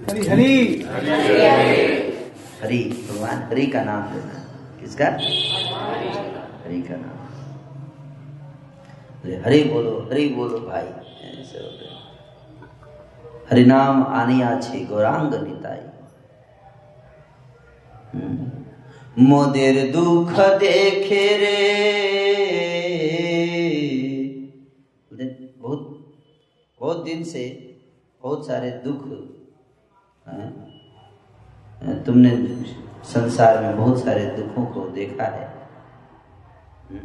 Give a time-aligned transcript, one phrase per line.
[0.00, 0.86] हरि
[3.10, 5.06] भगवान हरि का नाम लेना। किसका?
[6.64, 7.10] हरि का नाम।
[9.16, 11.58] बोले, हरि बोलो हरि बोलो भाई। ऐसे
[14.04, 15.80] आनिया छे गौरांग निताई।
[18.14, 21.80] हम्म। मोदेर दुख देखे रे।
[25.58, 26.12] बहुत
[26.80, 27.74] बहुत दिन से
[28.22, 29.36] बहुत सारे दुख?
[32.06, 32.30] तुमने
[33.04, 35.48] संसार में बहुत सारे दुखों को देखा है।
[36.90, 37.00] हम्म,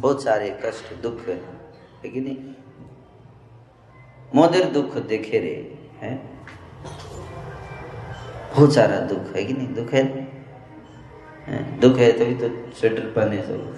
[0.00, 1.62] बहुत सारे कष्ट दुख है।
[2.12, 2.36] कि नहीं?
[4.34, 6.16] मोदर दुख देखे रे है?
[8.56, 9.74] बहुत सारा दुख है कि नहीं?
[9.74, 10.20] दुख है?
[11.46, 11.80] हैं?
[11.80, 13.74] दुख है तभी तो स्वेटर पहने से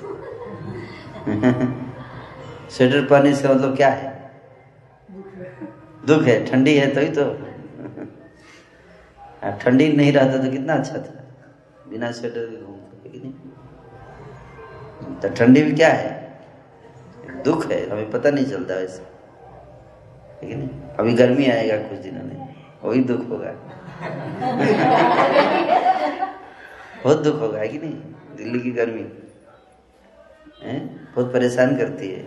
[2.71, 4.30] स्वेटर पहने से मतलब क्या है?
[6.07, 7.54] दुख है। ठंडी है तभी तो। हाँ,
[9.51, 11.25] ठंडी नहीं रहता तो कितना अच्छा था।
[11.88, 13.32] बिना स्वेटर के घूमते
[15.23, 16.38] तो ठंडी भी क्या है?
[17.45, 19.02] दुख है, हमें पता नहीं चलता वैसे।
[20.43, 20.68] है कि नहीं?
[20.68, 23.51] अभी गर्मी आएगा कुछ दिनों में, वही दुख होगा।
[27.05, 27.95] बहुत दुख होगा, है कि नहीं?
[28.37, 29.07] दिल्ली की गर्मी,
[30.63, 30.79] है?
[30.87, 32.23] बहुत परेशान करती है।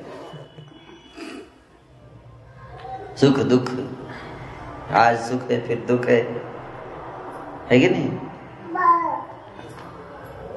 [3.16, 3.72] सुख, दुख।
[4.92, 6.47] आज सुख है, फिर दुख है।
[7.72, 8.12] है कि नहीं?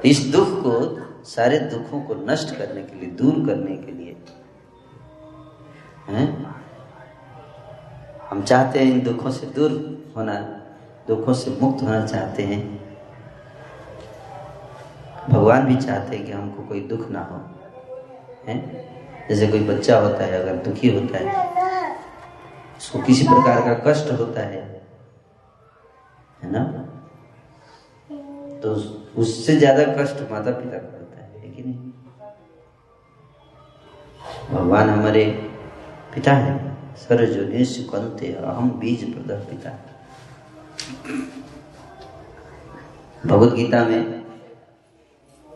[0.05, 0.73] इस दुख को
[1.23, 4.15] सारे दुखों को नष्ट करने के लिए दूर करने के लिए
[6.07, 6.27] हैं?
[8.29, 9.71] हम चाहते हैं इन दुखों से दूर
[10.17, 10.35] होना
[11.07, 12.61] दुखों से मुक्त होना चाहते हैं।
[15.29, 17.39] भगवान भी चाहते हैं कि हमको कोई दुख ना हो
[18.47, 18.59] हैं?
[19.29, 21.49] जैसे कोई बच्चा होता है अगर दुखी होता है
[22.77, 24.61] उसको किसी प्रकार का कष्ट होता है
[26.43, 26.80] है ना?
[28.63, 28.73] तो
[29.17, 31.93] उससे ज़्यादा कष्ट माता पिता को होता है लेकिन
[34.51, 35.25] भगवान हमारे
[36.13, 36.53] पिता है
[36.97, 39.77] सर्वजनेश कंते अहम बीज प्रद पिता
[43.25, 44.21] भगवत गीता में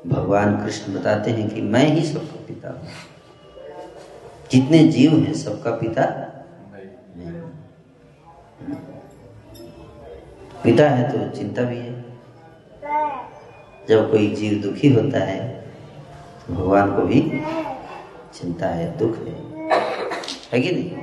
[0.08, 2.88] भगवान कृष्ण बताते हैं कि मैं ही सबका पिता हूँ।
[4.52, 6.04] जितने जीव हैं, सबका पिता
[10.64, 12.05] पिता है तो चिंता भी है।
[13.90, 15.66] जब कोई जीव दुखी होता है
[16.48, 17.22] तो भगवान को भी
[18.34, 19.34] चिंता है, दुख है।
[20.54, 20.98] है कि नहीं?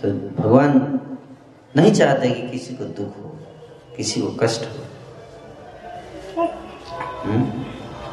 [0.00, 0.12] तो
[0.42, 1.00] भगवान
[1.76, 3.36] नहीं चाहते कि किसी को दुख हो,
[3.96, 4.84] किसी को कष्ट हो।
[7.22, 7.42] हम्म?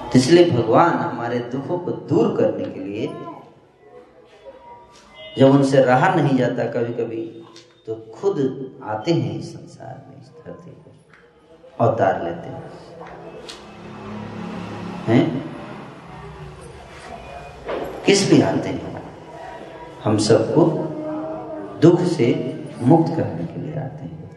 [0.09, 3.07] तो इसलिए भगवान हमारे दुखों को दूर करने के लिए
[5.37, 7.43] जब उनसे रहा नहीं जाता कभी कभी
[7.87, 8.37] तो खुद
[8.83, 10.94] आते हैं इस संसार में, इस धरती पर।
[11.79, 12.63] अवतार लेते हैं।
[15.05, 15.45] हैं?
[18.05, 19.03] किस लिए आते हैं,
[20.03, 20.65] हम सबको
[21.81, 22.27] दुख से
[22.81, 24.31] मुक्त करने के लिए आते हैं।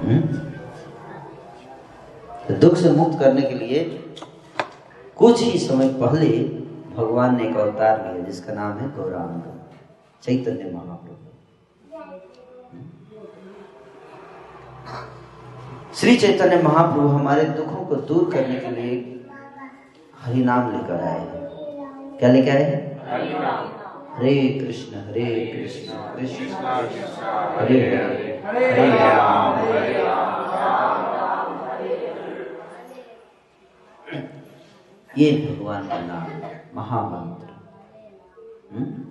[0.00, 0.20] हम्म?
[2.48, 3.84] तो दुख से मुक्त करने के लिए
[5.16, 6.44] कुछ ही समय पहले
[6.96, 9.42] भगवान ने एक अवतार लिया, जिसका नाम है गौरांग,
[10.22, 11.27] चैतन्य महाप्रभु।
[15.94, 19.24] श्री चैतन्य महाप्रभु हमारे दुखों को दूर करने के लिए
[20.22, 21.26] हरि नाम लेकर आए
[22.18, 22.88] क्या लेकर आए
[24.16, 26.54] हरे कृष्ण हरे कृष्ण कृष्ण।
[27.58, 28.28] हरे हरे।
[35.18, 37.48] ये भगवान का नाम महामंत्र।
[38.74, 39.08] हम्म?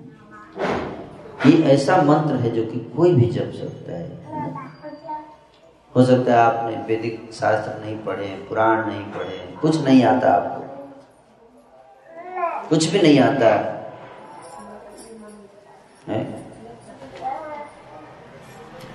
[1.50, 4.17] ये ऐसा मंत्र है जो कि कोई भी जप सकता है।
[5.98, 10.68] हो सकता है आपने वैदिक शास्त्र नहीं पढ़े पुराण नहीं पढ़े कुछ नहीं आता आपको।
[12.70, 13.50] कुछ भी नहीं आता।
[16.08, 16.44] है?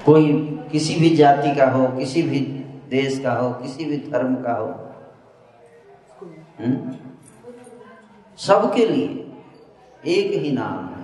[0.06, 0.32] कोई
[0.72, 2.40] किसी भी जाति का हो, किसी भी
[2.88, 4.68] देश का हो, किसी भी धर्म का हो
[6.60, 6.94] हम्म?
[8.38, 9.32] सबके लिए
[10.06, 11.02] एक ही नाम है।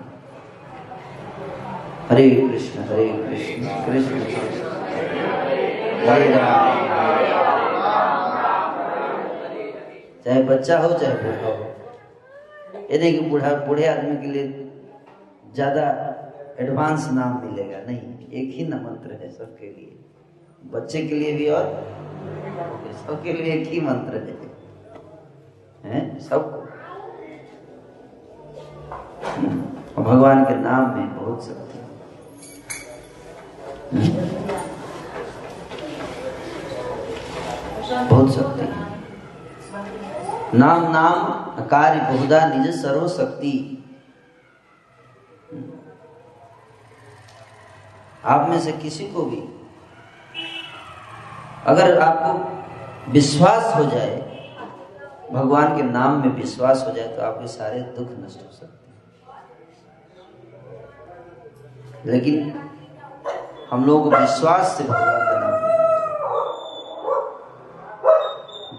[2.11, 4.68] हरे कृष्ण हरे कृष्ण कृष्ण कृष्ण।
[10.25, 11.65] चाहे बच्चा हो, चाहे बूढ़ा हो।
[12.91, 14.45] ये नहीं कि बूढ़ा बूढ़े आदमी के लिए
[15.55, 15.85] ज़्यादा
[16.61, 18.01] एडवांस नाम मिलेगा। नहीं,
[18.33, 19.93] एक ही न मंत्र है सबके लिए।
[20.73, 21.65] बच्चे के लिए भी और
[23.07, 24.37] सबके लिए एक ही मंत्र है।
[25.85, 26.03] हैं?
[26.21, 26.59] सबको।
[30.03, 31.79] भगवान के नाम में बहुत शक्ति
[38.05, 38.87] बहुत शक्ति है।
[40.55, 41.17] नाम नाम
[41.69, 43.55] कार्य बहुधा निज सर्व शक्ति
[48.25, 49.41] आप में से किसी को भी
[51.67, 52.31] अगर आपको
[53.12, 54.17] विश्वास हो जाए,
[55.33, 58.97] भगवान के नाम में विश्वास हो जाए तो आपके सारे दुख नष्ट हो सकते हैं।
[62.06, 62.35] लेकिन
[63.71, 65.48] हम लोगों को विश्वास से भगवान का नाम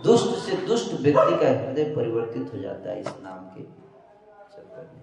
[0.03, 3.63] दुष्ट से दुष्ट व्यक्ति का हृदय परिवर्तित हो जाता है इस नाम के
[4.53, 5.01] चक्कर में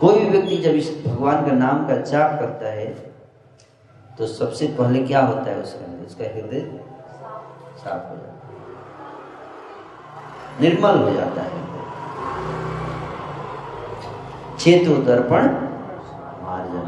[0.00, 2.88] कोई भी व्यक्ति जब इस भगवान का नाम का जाप करता है
[4.18, 6.60] तो सबसे पहले क्या होता है उसके अंदर उसका हृदय
[7.82, 8.54] साफ़ हो जाता है।
[10.60, 11.64] निर्मल हो जाता है
[14.58, 15.42] चेतु दर्पण
[16.44, 16.86] मार्जन।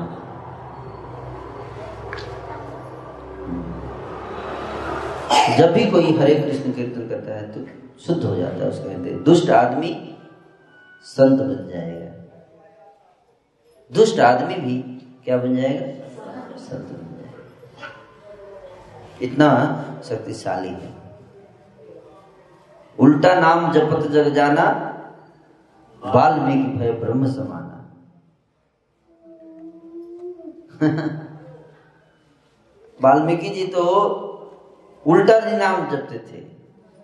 [5.59, 7.67] जब भी कोई हरे कृष्ण कीर्तन करता है तो
[8.01, 10.19] शुद्ध हो जाता है, उसका हृदय दुष्ट आदमी
[11.03, 12.09] संत बन जाएगा।
[13.93, 14.83] दुष्ट आदमी भी
[15.25, 16.09] क्या बन जाएगा?
[16.57, 17.43] संत बन जाएगा।
[19.23, 19.49] इतना
[20.05, 20.93] शक्तिशाली है।
[22.99, 24.65] उल्टा नाम जपत जग जाना,
[26.07, 27.75] वाल्मीकि भय ब्रह्म समाना।
[33.03, 34.28] वाल्मीकि जी तो
[35.09, 36.41] उल्टा नाम जपते थे।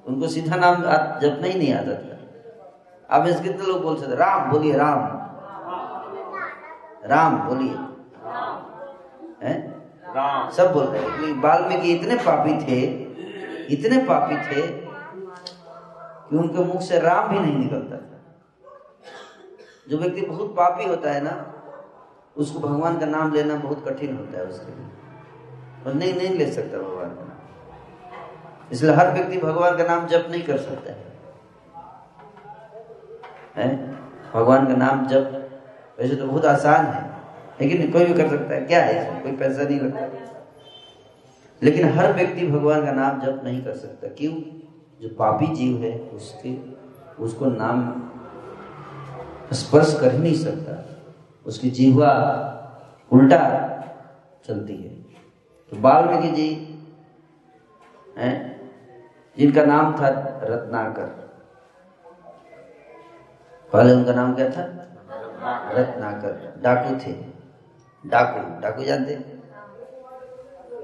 [0.05, 0.83] उनको सीधा नाम
[1.21, 2.15] जपना ही नहीं आता था।
[3.11, 5.01] अब इसके तो लोग बोल सकते राम बोलिए राम।
[7.05, 7.75] राम बोलिए।
[10.15, 12.81] राम। सब बोल रहे वाल्मीकि इतने पापी थे
[13.75, 14.63] इतने पापी थे
[16.27, 18.21] कि उनके मुख से राम भी नहीं निकलता था।
[19.89, 21.35] जो व्यक्ति बहुत पापी होता है ना
[22.37, 24.89] उसको भगवान का नाम लेना बहुत कठिन होता है उसके लिए।
[25.87, 27.44] और नहीं नहीं ले सकता भगवान का नाम।
[28.75, 30.93] इसलिए हर व्यक्ति भगवान का नाम जप नहीं कर सकता
[33.61, 33.87] है?
[34.35, 35.51] भगवान का नाम जप
[36.01, 37.11] वैसे तो बहुत आसान है,
[37.61, 39.23] लेकिन कोई भी कर सकता है। क्या है इसमें?
[39.23, 40.09] कोई पैसा नहीं लगता।
[41.63, 44.33] लेकिन हर व्यक्ति भगवान का नाम जप नहीं कर सकता। क्यों?
[45.03, 46.57] जो पापी जीव है, उसके,
[47.23, 48.03] उसको नाम
[49.53, 50.97] स्पर्श कर ही नहीं सकता।
[51.47, 52.11] उसकी जीवा
[53.13, 53.71] उल्टा
[54.49, 54.91] चलती है।
[55.71, 56.79] तो वाल्मीकि जी,
[58.19, 58.54] हैं?
[59.39, 60.09] जिनका नाम था
[60.43, 61.07] रत्नाकर।
[63.73, 64.63] पहले उनका नाम क्या था?
[65.71, 67.13] रत्नाकर। डाकू थे।
[68.07, 69.15] डाकू। डाकू जानते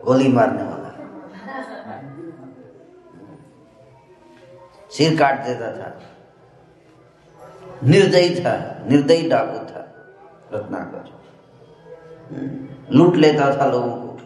[0.04, 0.90] गोली मारने वाला।
[4.90, 6.00] सिर काट देता था।
[7.84, 9.94] निर्दयी था। निर्दयी डाकू था
[10.52, 11.20] रत्नाकर।
[12.90, 14.18] लूट लेता था लोगों को।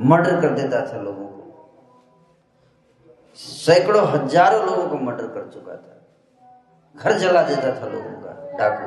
[0.00, 1.39] मर्डर कर देता था लोगों को।
[3.38, 5.96] सैकड़ों हज़ारों लोगों को मर्डर कर चुका था।
[6.94, 8.86] घर जला देता था लोगों का, डाकू।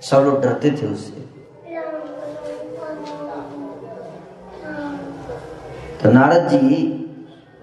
[0.00, 1.20] सब लोग डरते थे उससे।
[5.98, 6.88] तो नारद जी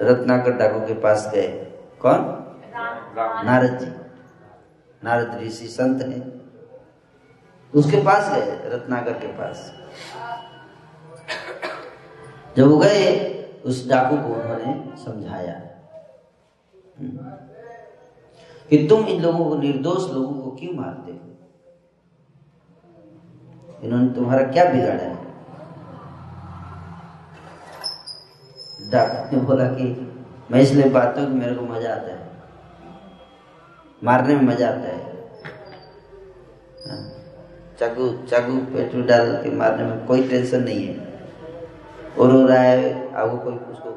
[0.01, 1.47] रत्नाकर डाकू के पास गए।
[2.01, 2.21] कौन?
[3.45, 3.91] नारद जी।
[5.01, 6.21] नारद ऋषि संत हैं।
[7.73, 9.71] उसके पास गए, रत्नाकर के पास।
[12.57, 13.29] जब वो गए,
[13.65, 15.53] उस डाकू को उन्होंने समझाया।
[18.69, 21.19] कि तुम इन लोगों को, निर्दोष लोगों को क्यों मारते हो?
[23.83, 25.17] इन्होंने तुम्हारा क्या बिगाड़ा है?
[28.89, 30.15] डाकू ने बोला कि
[30.51, 32.29] मैं इसलिए बातों की मेरे को मज़ा आता है।
[34.03, 35.09] मारने में मज़ा आता है।
[37.79, 41.08] चाकू चाकू पेट्रोल डाल के मारने में कोई टेंशन नहीं है।
[42.17, 43.89] और रो रहा है आपको कोई उसको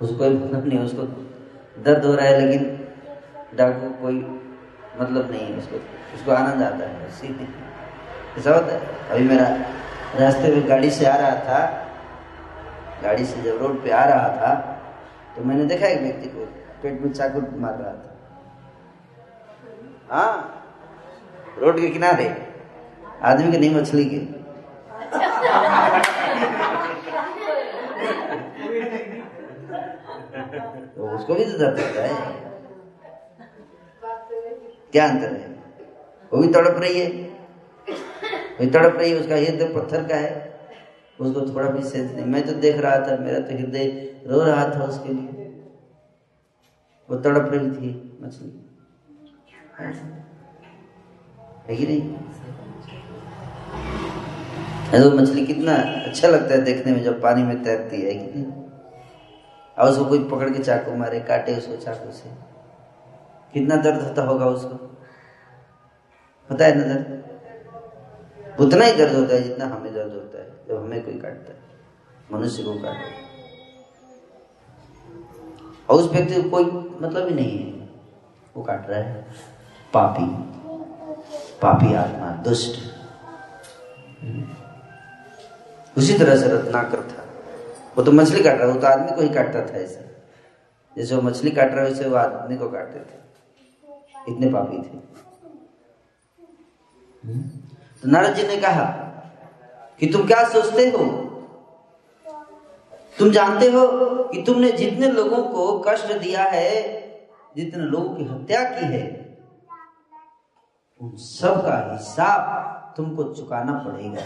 [0.00, 1.02] उसको कोई मतलब नहीं, उसको
[1.82, 2.62] दर्द हो रहा है, लेकिन
[3.56, 4.14] डाकू कोई
[5.00, 5.76] मतलब नहीं है उसको
[6.14, 7.46] उसको आनंद आता है सीधे
[8.38, 9.46] ऐसा होता है। अभी मेरा
[10.20, 11.58] रास्ते में गाड़ी से आ रहा था,
[13.02, 14.50] गाड़ी से जब रोड पे आ रहा था
[15.36, 16.44] तो मैंने देखा एक व्यक्ति को,
[16.82, 18.14] पेट में चाकू मार रहा था।
[20.10, 20.32] हाँ
[21.58, 22.26] रोड के किनारे,
[23.22, 24.18] आदमी के नहीं, मछली के
[30.96, 32.32] तो उसको भी तो दर्द होता है।
[34.92, 35.48] क्या अंतर है?
[36.32, 37.08] वो भी तड़प रही है।
[38.60, 40.60] वही तड़प रही है, उसका हृदय पत्थर का है।
[41.20, 43.86] उसको थोड़ा भी सेंस नहीं। मैं तो देख रहा था, मेरा तो हृदय
[44.26, 45.46] रो रहा था उसके लिए।
[47.10, 48.70] वो तड़प रही थी, मछली।
[51.68, 52.14] है कि नहीं?
[55.02, 55.74] तो मछली कितना
[56.06, 58.65] अच्छा लगता है देखने में, जब पानी में तैरती है कि नहीं?
[59.78, 62.30] और उसको कोई पकड़ के चाकू मारे, काटे उसको चाकू से।
[63.54, 64.98] कितना दर्द होता होगा उसको?
[66.50, 67.22] होता है ना दर्द?
[68.60, 71.58] उतना ही दर्द होता है जितना हमें दर्द होता है, जब हमें कोई काटता है,
[72.32, 73.26] मनुष्य को काटे
[75.90, 76.64] और उस व्यक्ति को कोई
[77.00, 77.88] मतलब ही नहीं है।
[78.56, 79.26] वो काट रहा है।
[79.94, 80.26] पापी।
[81.62, 82.80] पापी आत्मा, दुष्ट।
[85.98, 87.25] उसी तरह से रत्नाकर था।
[87.96, 90.04] वो तो मछली काट रहा वो तो आदमी को ही काटता था ऐसे।
[90.96, 94.98] जैसे वो मछली काट रहा है वैसे वो आदमी को काटते थे। इतने पापी थे।
[98.02, 98.84] तो नारद जी ने कहा
[100.00, 101.04] कि तुम क्या सोचते हो?
[103.18, 103.86] तुम जानते हो
[104.24, 106.72] कि तुमने जितने लोगों को कष्ट दिया है
[107.56, 109.04] जितने लोगों की हत्या की है
[111.00, 112.42] उन सब का हिसाब
[112.96, 114.22] तुमको चुकाना पड़ेगा।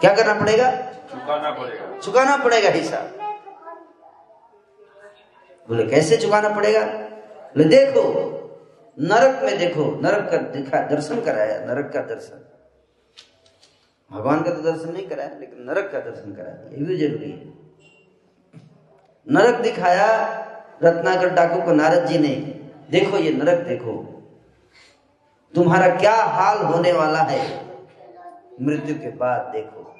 [0.00, 0.70] क्या करना पड़ेगा?
[1.10, 3.20] चुकाना पड़ेगा। चुकाना पड़ेगा हिसाब
[5.68, 6.84] बोले कैसे चुकाना पड़ेगा?
[6.84, 8.04] बोले देखो
[8.98, 12.44] नरक में देखो नरक का दिखा दर्शन कराया नरक का दर्शन।
[14.10, 17.52] भगवान का तो दर्शन नहीं कराया लेकिन नरक का दर्शन कराया ये भी ज़रूरी है।
[19.26, 20.08] नरक दिखाया
[20.82, 22.34] रत्नाकर डाकू को नारद जी ने
[22.90, 23.94] देखो ये नरक देखो।
[25.54, 27.40] तुम्हारा क्या हाल होने वाला है?
[28.60, 29.94] मृत्यु के बाद देखो।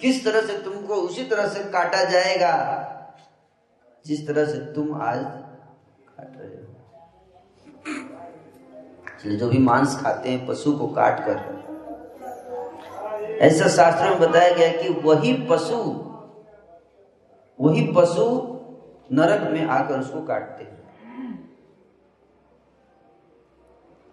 [0.00, 2.86] किस तरह से तुमको उसी तरह से काटा जाएगा,
[4.06, 6.56] जिस तरह से तुम आज काट रहे हो।
[9.36, 11.60] जो भी मांस खाते हैं, पशु को काट कर।
[13.40, 16.06] ऐसा शास्त्र में बताया गया कि वही पशु
[17.60, 18.56] वही पशु
[19.12, 20.82] नरक में आकर उसको काटते हैं।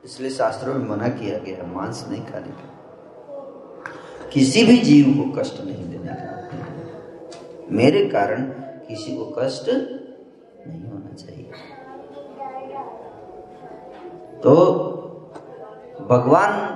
[0.04, 2.77] इसलिए शास्त्रों में मना किया गया मांस नहीं खाने का
[4.34, 5.98] किसी भी जीव को कष्ट नहीं देने
[7.72, 8.42] मेरे कारण
[8.88, 9.70] किसी को कष्ट
[10.68, 11.52] नहीं होना चाहिए।
[14.44, 14.56] तो
[16.10, 16.76] भगवान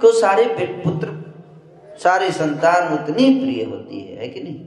[0.00, 0.44] को सारे
[0.84, 1.34] पुत्र,
[1.98, 4.66] सारे संतान उतनी प्रिय होती है है कि नहीं?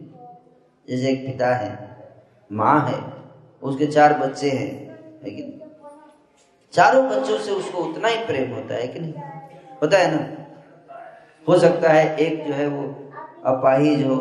[0.89, 1.97] जैसे एक पिता है,
[2.51, 3.13] माँ है,
[3.63, 5.59] उसके चार बच्चे हैं, है कि नहीं?
[6.73, 9.13] चारों बच्चों से उसको उतना ही प्रेम होता है कि नहीं?
[9.81, 10.42] होता है ना?
[11.47, 12.83] हो सकता है एक जो है वो
[13.45, 14.17] अपाहिज हो,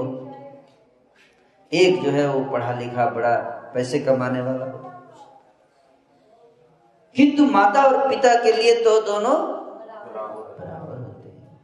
[1.72, 3.34] एक जो है वो पढ़ा लिखा बड़ा
[3.74, 4.78] पैसे कमाने वाला हो।
[7.16, 9.34] किंतु माता और पिता के लिए तो दोनों
[10.52, 11.60] बराबर होते हैं।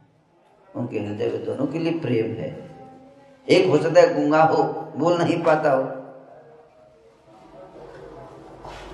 [0.75, 2.49] उनके हृदय में दोनों के लिए प्रेम है।
[3.47, 4.63] एक हो सकता है गुंगा हो,
[4.97, 5.83] बोल नहीं पाता हो।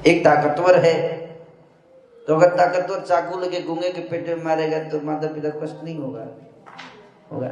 [0.08, 0.96] एक ताकतवर है
[2.28, 5.98] तो अगर ताकतवर चाकू लगे गुंगे के पेट में मारेगा तो माता पिता कष्ट नहीं
[6.00, 6.26] होगा।
[7.36, 7.52] होगा।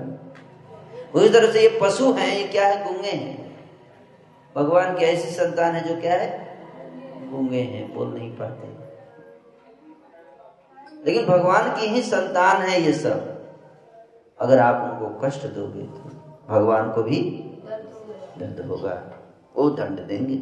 [1.15, 2.83] उसी तरह से ये पशु हैं, ये क्या है?
[2.83, 3.43] गुंगे हैं।
[4.55, 6.57] भगवान की ऐसी संतान है जो क्या है?
[7.31, 8.73] गुंगे हैं, बोल नहीं पाते।
[11.05, 13.33] लेकिन भगवान की ही संतान है ये सब।
[14.39, 16.09] अगर आप उनको कष्ट दोगे तो
[16.49, 17.19] भगवान को भी
[18.37, 19.19] दर्द होगा।
[19.55, 20.35] वो दंड देंगे।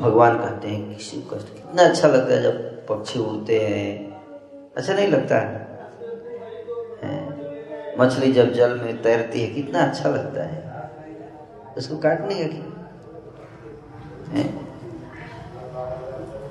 [0.00, 4.12] भगवान कहते हैं किसी कष्ट कितना अच्छा लगता है जब पक्षी उड़ते हैं।
[4.76, 5.62] अच्छा नहीं लगता है,
[7.98, 10.62] मछली जब जल में तैरती है कितना अच्छा लगता है।
[11.76, 12.64] उसको काटने का क्या?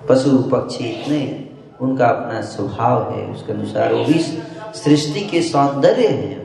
[0.10, 1.50] पशु पक्षी इतने
[1.82, 4.20] उनका अपना स्वभाव है उसके अनुसार वो भी
[4.76, 6.42] सृष्टि के सौंदर्य है।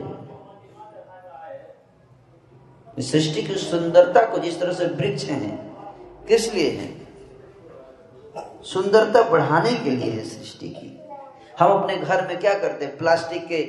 [3.01, 5.68] सृष्टि की सुंदरता को जिस तरह से वृक्ष हैं
[6.29, 7.07] किस लिए है?
[8.63, 10.99] सुंदरता बढ़ाने के लिए है सृष्टि की।
[11.59, 12.97] हम अपने घर में क्या करते हैं?
[12.97, 13.63] प्लास्टिक के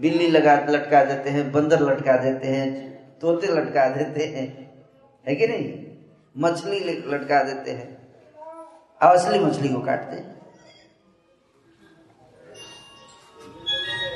[0.00, 4.74] बिल्ली लगा, लटका देते हैं, बंदर लटका देते हैं, तोते लटका देते हैं।
[5.28, 5.86] है कि नहीं?
[6.38, 8.14] मछली लटका देते हैं।
[9.02, 10.40] असली मछली को काटते हैं।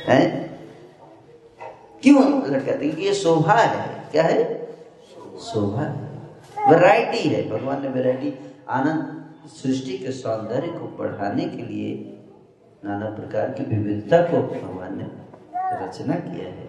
[0.07, 0.49] है?
[2.03, 4.67] क्यों लटकाते क्योंकि ये शोभा है। क्या है?
[5.39, 6.18] शोभा है।
[6.69, 12.19] वैरायटी है, भगवान ने वैरायटी, आनंद सृष्टि के सौंदर्य को बढ़ाने के लिए
[12.85, 15.05] नाना प्रकार की विविधता को भगवान ने
[15.57, 16.69] रचना किया है।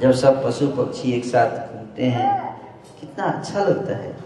[0.00, 2.60] जब सब पशु पक्षी एक साथ घूमते हैं,
[3.00, 4.16] कितना अच्छा लगता है।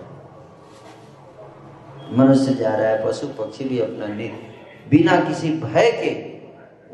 [2.12, 4.06] मनुष्य जा रहा है, पशु पक्षी भी अपना
[4.90, 6.40] बिना किसी भय के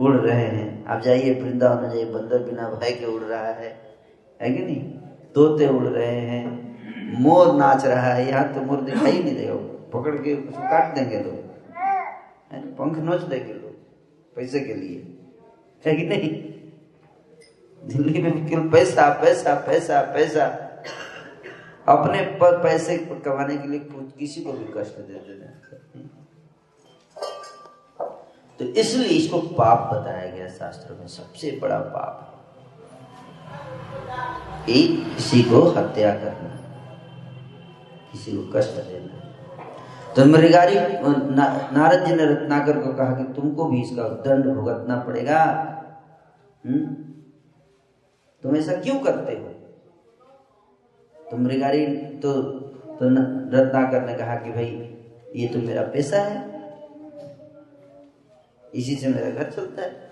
[0.05, 3.81] उड़ रहे हैं। आप जाइए वृंदावन जाइए बंदर बिना भय के उड़ रहा है।
[4.43, 4.83] है कि नहीं?
[5.35, 6.66] तोते उड़ रहे हैं।
[7.17, 9.55] मोर नाच रहा है, यहाँ तो मोर दिखाई नहीं देगा
[9.93, 11.45] पकड़ के उसको काट देंगे लोग।
[12.79, 13.73] पंख नोच देंगे लोग,
[14.37, 14.97] पैसे के लिए।
[15.85, 16.31] है कि नहीं?
[17.83, 20.47] दिल्ली में केवल पैसा पैसा पैसा पैसा।
[21.89, 23.81] अपने पर पैसे कमाने के लिए
[24.19, 25.53] किसी को भी कष्ट दे देना
[28.61, 32.33] तो इसलिए इसको पाप बताया गया शास्त्र में, सबसे बड़ा पाप।
[34.69, 36.56] है किसी को हत्या करना।
[38.17, 39.23] किसी को कष्ट देना
[40.17, 40.75] तो मृगारी
[41.35, 45.41] ना, नारद जी ने रत्नाकर को कहा कि तुमको भी इसका दंड भुगतना पड़ेगा।
[46.67, 46.85] हम्म?
[48.43, 49.49] तुम ऐसा क्यों करते हो?
[51.31, 52.33] तो मृगारी तो,
[52.73, 53.09] तो
[53.57, 54.97] रत्नाकर ने कहा कि भाई
[55.37, 56.39] ये तो मेरा पेशा है।
[58.75, 60.11] इसी से मेरा घर चलता है।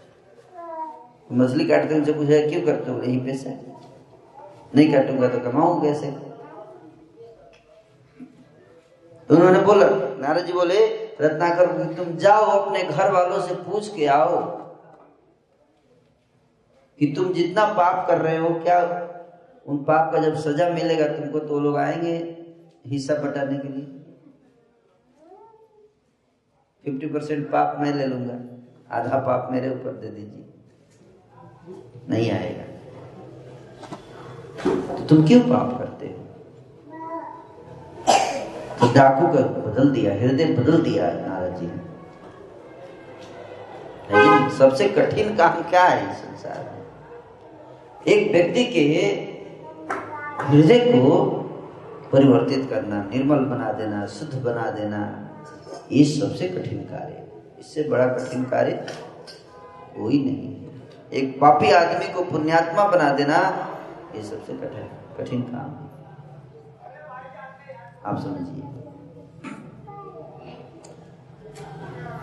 [1.33, 3.03] मछली काटते उनसे पूछा क्यों करते हो?
[3.03, 3.75] यही पैसा है।
[4.75, 6.34] नहीं काटूँगा तो कमाऊ कैसे?
[9.29, 9.87] तो उन्होंने बोला,
[10.19, 10.87] नारद जी बोले,
[11.21, 14.41] रत्नाकर, तुम जाओ अपने घर वालों से पूछ के आओ
[16.99, 18.79] कि तुम जितना पाप कर रहे हो, क्या
[19.67, 22.17] उन पाप का जब सजा मिलेगा, तुमको तो लोग आएँगे
[22.87, 23.87] हिस्सा बटाने के लिए?
[26.85, 28.35] फिफ्टी परसेंट पाप मैं ले लूँगा,
[28.97, 30.45] आधा पाप मेरे ऊपर दे दीजिए।
[32.09, 32.65] नहीं आएगा।
[34.97, 36.24] तो तुम क्यों पाप करते हो?
[38.93, 41.83] डाकू का बदल दिया, हृदय बदल दिया नारद जी ने।
[44.11, 46.83] लेकिन सबसे कठिन काम क्या है इस संसार में?
[48.07, 48.85] एक व्यक्ति के
[50.45, 51.21] हृदय को
[52.13, 55.01] परिवर्तित करना, निर्मल बना देना, शुद्ध बना देना,
[55.93, 57.23] ये सबसे कठिन कार्य
[57.61, 58.73] इससे बड़ा कठिन कार्य
[59.97, 60.53] कोई नहीं
[61.13, 63.39] एक पापी आदमी को पुण्यात्मा बना देना,
[64.17, 64.89] ये सबसे कठिन
[65.19, 65.94] कठिन काम है।
[68.07, 68.63] आप समझिए।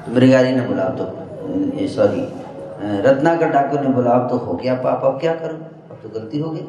[0.09, 1.05] मृगारी ने बोला तो
[1.87, 2.21] सॉरी
[3.01, 5.59] रत्नाकर ठाकुर ने बोला, अब तो हो गया पाप, अब क्या करूँ?
[5.91, 6.65] अब तो गलती हो गई।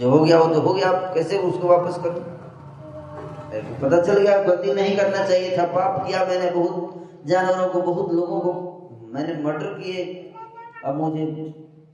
[0.00, 2.24] जो हो गया वो तो हो गया, अब कैसे उसको वापस करूँ?
[3.80, 8.12] पता चल गया, गलती नहीं करना चाहिए था, पाप किया मैंने बहुत, जानवरों को, बहुत
[8.12, 8.52] लोगों को।
[9.14, 10.04] मैंने मर्डर किए।
[10.84, 11.24] अब मुझे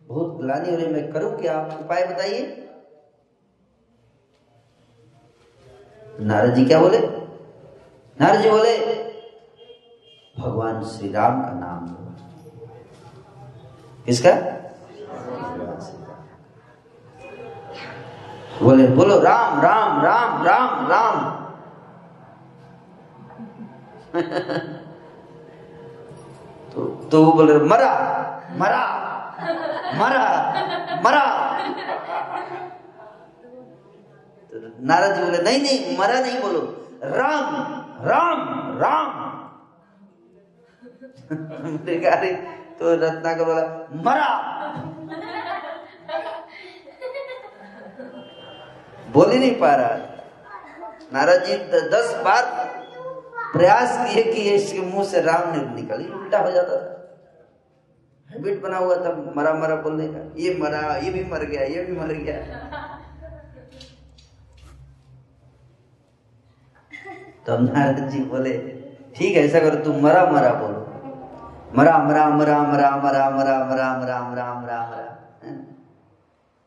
[0.09, 1.61] बहुत ग्लानी हो रही मैं करूँ क्या?
[1.81, 2.64] उपाय बताइए।
[6.21, 6.99] नारद जी क्या बोले?
[8.21, 8.79] नारद जी बोले,
[10.39, 12.15] भगवान श्री राम का नाम लो।
[14.07, 14.31] किसका?
[18.63, 21.45] बोले, बोलो, राम राम राम राम राम।
[26.75, 27.91] तो तो वो बोले, मरा
[28.51, 28.85] मरा
[29.95, 30.53] मरा
[31.05, 31.25] मरा।
[34.55, 36.61] तो नारद जी बोले, नहीं नहीं, मरा नहीं बोलो।
[37.05, 37.55] राम
[38.07, 38.39] राम
[38.79, 39.09] राम।
[42.79, 43.65] तो रत्नाकर बोला,
[44.05, 44.29] मरा।
[49.13, 49.97] बोल ही नहीं पा रहा।
[51.13, 51.57] नारद जी
[51.91, 52.43] दस बार
[53.53, 56.91] प्रयास किए कि इसके मुँह से राम निकली, उल्टा हो जाता था।
[58.31, 61.83] हैबिट बना हुआ था, मरा मरा बोलने का। ये मरा, ये भी मर गया, ये
[61.83, 62.94] भी मर गया।
[67.47, 68.53] तो नारद जी बोले
[69.17, 70.81] ठीक है ऐसा करो तुम मरा मरा बोलो
[71.77, 75.11] मरा मरा मरा मरा मरा मरा मरा मरा मरा मरा मरा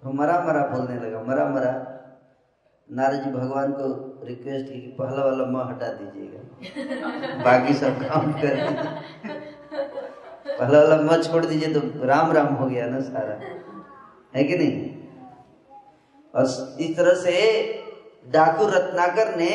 [0.04, 1.72] तो मरा मरा बोलने लगा मरा मरा
[2.90, 3.88] नारद जी भगवान को
[4.26, 8.62] रिक्वेस्ट की कि पहला वाला माँ हटा दीजिएगा बाकी सब काम कर
[10.52, 13.36] पहला वाला माँ छोड़ दीजिए तो राम राम हो गया ना सारा
[14.36, 14.78] है कि नहीं
[16.34, 16.46] और
[16.82, 17.36] इस तरह से
[18.32, 19.52] डाकू रत्नाकर ने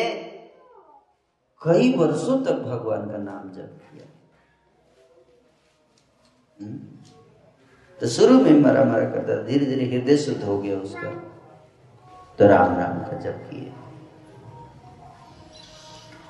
[1.67, 4.07] कई वर्षों तक भगवान का नाम जप किया।
[8.01, 11.11] तो शुरू में मरा मरा करता धीरे धीरे हृदय शुद्ध हो गया उसका।
[12.39, 13.73] तो राम राम का जप किए।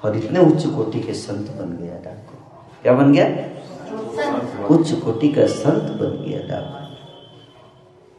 [0.05, 2.37] और इतने उच्च कोटि के संत बन गया डाकू।
[2.83, 3.27] क्या बन गया?
[4.67, 6.81] उच्च कोटि का संत बन गया डाकू।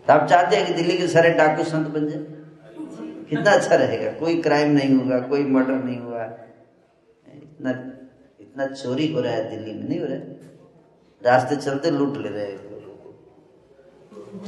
[0.08, 2.23] तो आप चाहते हैं कि दिल्ली के सारे डाकू संत बन जाए?
[3.30, 6.23] कितना अच्छा रहेगा, कोई क्राइम नहीं होगा, कोई मर्डर नहीं हुआ।
[7.53, 7.71] इतना
[8.39, 10.39] इतना चोरी हो रहा है दिल्ली में नहीं हो रहा है?
[11.25, 12.71] रास्ते चलते लूट ले रहे हैं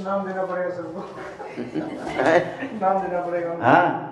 [0.05, 0.99] नाम देना पड़ेगा सबको।
[2.81, 4.11] नाम देना पड़ेगा। हाँ।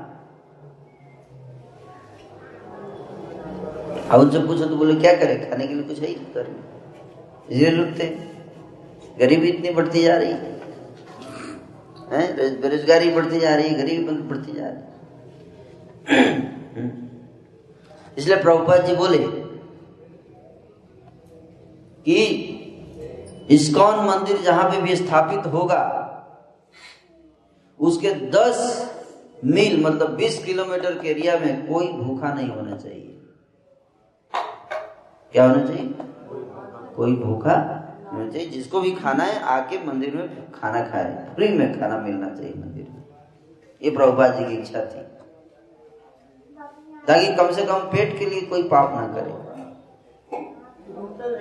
[4.20, 5.50] उनसे पूछो तो बोले क्या करें?
[5.50, 6.54] खाने के लिए कुछ है ही नहीं
[7.52, 8.08] इसलिए लुटते
[9.20, 10.52] गरीबी इतनी बढ़ती जा रही है।
[12.12, 12.62] है?
[12.62, 14.82] बेरोजगारी बढ़ती जा रही है गरीबी बढ़ती जा रही
[16.16, 17.02] है।
[18.18, 19.18] इसलिए प्रभुपाद जी बोले
[22.06, 22.16] कि
[23.50, 25.84] इस्कॉन मंदिर जहाँ पे भी स्थापित होगा,
[27.80, 28.58] उसके 10
[29.46, 33.20] मील मतलब 20 किलोमीटर के एरिया में कोई भूखा नहीं होना चाहिए।
[35.34, 35.94] क्या होना चाहिए?
[36.96, 37.56] कोई भूखा
[38.14, 42.30] होना चाहिए, जिसको भी खाना है, आके मंदिर में खाना खाए फ्री में खाना मिलना
[42.30, 43.04] चाहिए मंदिर में।
[43.82, 45.02] ये प्रभुपाद जी की इच्छा थी।
[47.04, 49.34] ताकि कम से कम पेट के लिए कोई पाप ना करे।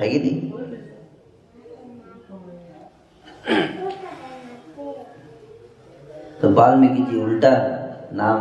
[0.01, 0.37] है कि नहीं?
[6.43, 7.53] तो वाल्मीकि जी उल्टा
[8.13, 8.39] नाम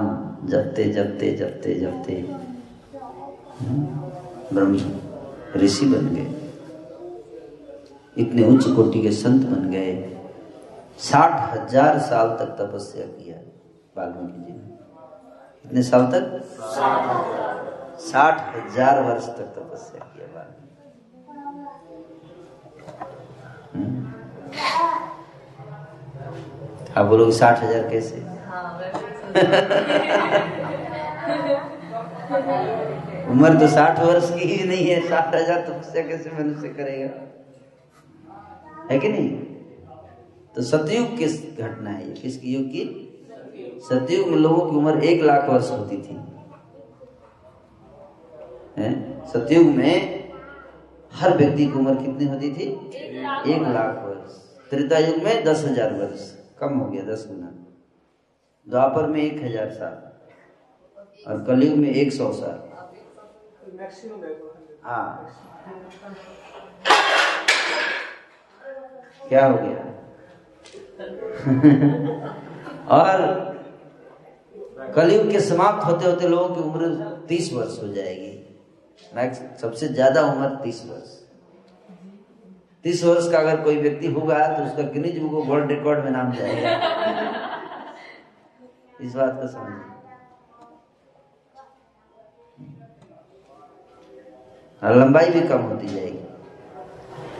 [0.50, 2.16] जपते जपते जपते जपते
[4.54, 4.80] ब्रह्म
[5.56, 6.30] ऋषि बन गए।
[8.18, 9.92] इतने उच्च कोटि के संत बन गए।
[11.02, 13.38] साठ हज़ार साल तक तपस्या किया
[13.98, 14.71] वाल्मीकि जी ने।
[15.72, 16.24] कितने साल तक?
[18.04, 20.72] साठ हज़ार वर्ष तक तपस्या किया वाल्मीकि
[23.76, 24.00] हम्म।
[26.98, 28.18] आप बोलोगे साठ हज़ार कैसे?
[33.32, 37.10] उम्र तो साठ वर्ष की ही नहीं है, साठ हज़ार तपस्या कैसे मनुष्य करेगा?
[38.92, 39.30] है कि नहीं?
[40.56, 42.08] तो सतयुग किस घटना है?
[42.08, 43.01] ये किसकी युग की?
[43.89, 46.17] सतयुग में लोगों की उम्र एक लाख वर्ष होती थी।
[49.28, 50.22] सतयुग में
[51.13, 52.63] हर व्यक्ति की उम्र कितनी होती थी?
[53.54, 54.32] एक लाख वर्ष।
[54.70, 57.52] त्रेता युग में दस हज़ार वर्ष। कम हो गया, दस गुना।
[58.67, 59.96] द्वापर में एक हज़ार साल।
[61.28, 62.60] और कलयुग में एक सौ साल।
[64.84, 65.28] हाँ।
[69.30, 69.88] क्या हो गया?
[72.88, 73.51] और
[74.96, 76.88] कलयुग के समाप्त होते होते लोगों की उम्र
[77.30, 78.32] तीस वर्ष हो जाएगी।
[79.62, 81.18] सबसे ज़्यादा उम्र तीस वर्ष।
[82.86, 86.32] तीस वर्ष का अगर कोई व्यक्ति होगा तो उसका गिनीज बुक वर्ल्ड रिकॉर्ड में नाम
[86.34, 86.70] जाएगा।
[89.02, 89.90] इस बात को समझिए।
[94.82, 96.20] और लंबाई भी कम होती जाएगी।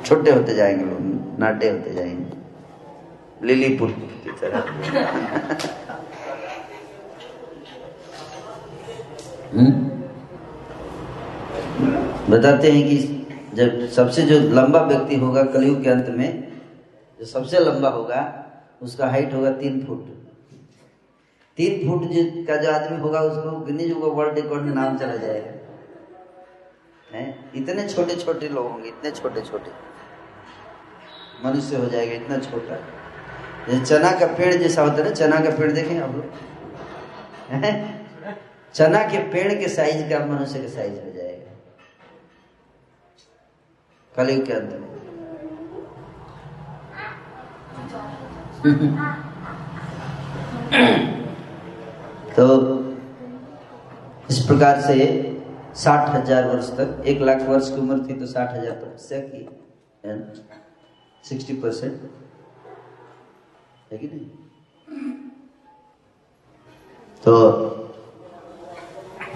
[0.06, 5.81] छोटे होते जाएँगे लोग, नाटे होते जाएँगे। लिलीपुर की तरह।
[9.54, 9.72] हम्म?
[12.32, 12.98] बताते हैं कि
[13.54, 16.52] जब सबसे जो लंबा व्यक्ति होगा कलयुग के अंत में,
[17.20, 18.46] जो सबसे लंबा होगा,
[18.82, 20.06] उसका हाइट होगा तीन फुट।
[21.58, 25.16] तीन फुट जो का जो आदमी होगा, उसको गिनीज बुक वर्ल्ड रिकॉर्ड में नाम चला
[25.16, 25.52] जाएगा।
[27.18, 27.52] हैं?
[27.56, 29.72] इतने छोटे छोटे लोग होंगे, इतने छोटे छोटे
[31.46, 32.76] मनुष्य हो जाएगा इतना छोटा।
[33.70, 36.26] जैसे चना का पेड़ जैसा होता है ना, चना का पेड़ देखें आप लोग?
[38.76, 41.52] चना के पेड़ के साइज़ का मनुष्य के साइज़ हो जाएगा।
[44.16, 44.90] कलयुग के में।
[52.36, 52.46] तो
[54.30, 54.96] इस प्रकार से
[55.76, 59.48] साठ हज़ार वर्ष तक, एक लाख वर्ष की उम्र थी तो साठ हज़ार तपस्या की
[61.24, 62.10] सिक्सटी परसेंट।
[63.92, 64.26] है कि नहीं?
[67.24, 67.32] तो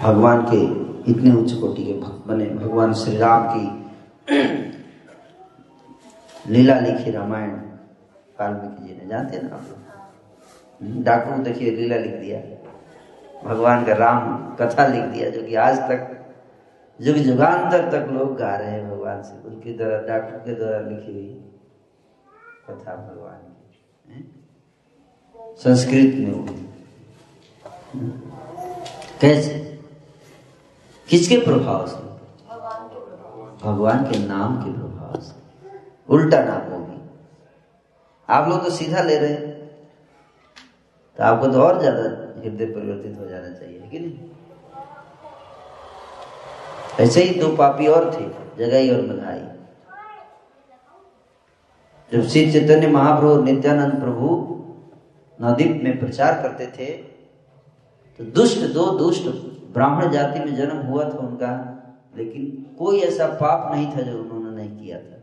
[0.06, 0.60] भगवान के
[1.10, 3.64] इतने उच्च कोटि के भक्त बने। भगवान श्री राम की
[6.52, 7.50] लीला लिखी रामायण
[8.40, 11.02] वाल्मीकि जी ने। जानते ना आप लोग?
[11.02, 12.40] डाकू देखिए लीला लिख दिया।
[13.44, 14.20] भगवान का राम
[14.56, 16.26] कथा लिख दिया जो कि आज तक,
[17.00, 21.12] युग युगांतर तक लोग गा रहे हैं भगवान से। उनके द्वारा डॉक्टर के द्वारा लिखी
[21.12, 21.44] हुई
[22.68, 24.44] कथा भगवान की।
[25.56, 26.68] संस्कृत में हुई।
[29.20, 29.65] कैसे?
[31.08, 32.04] किसके प्रभाव से?
[33.62, 35.34] भगवान के नाम के प्रभाव से।
[36.08, 37.00] उल्टा नाम होगी।
[38.28, 39.54] आप लोग तो सीधा ले रहे हैं।
[41.18, 42.02] तो आपको तो और ज़्यादा
[42.40, 44.30] हृदय परिवर्तित हो जाना चाहिए कि नहीं?
[47.00, 48.24] ऐसे ही दो पापी और थे
[48.58, 49.40] जगाई और मधाई
[52.12, 54.28] जब श्री चैतन्य महाप्रभु नित्यानंद प्रभु
[55.38, 56.86] नवदीप में प्रचार करते थे
[58.18, 59.24] तो दुष्ट दो दुष्ट
[59.76, 61.48] ब्राह्मण जाति में जन्म हुआ था उनका,
[62.16, 62.44] लेकिन
[62.78, 65.16] कोई ऐसा पाप नहीं था जो उन्होंने नहीं किया था।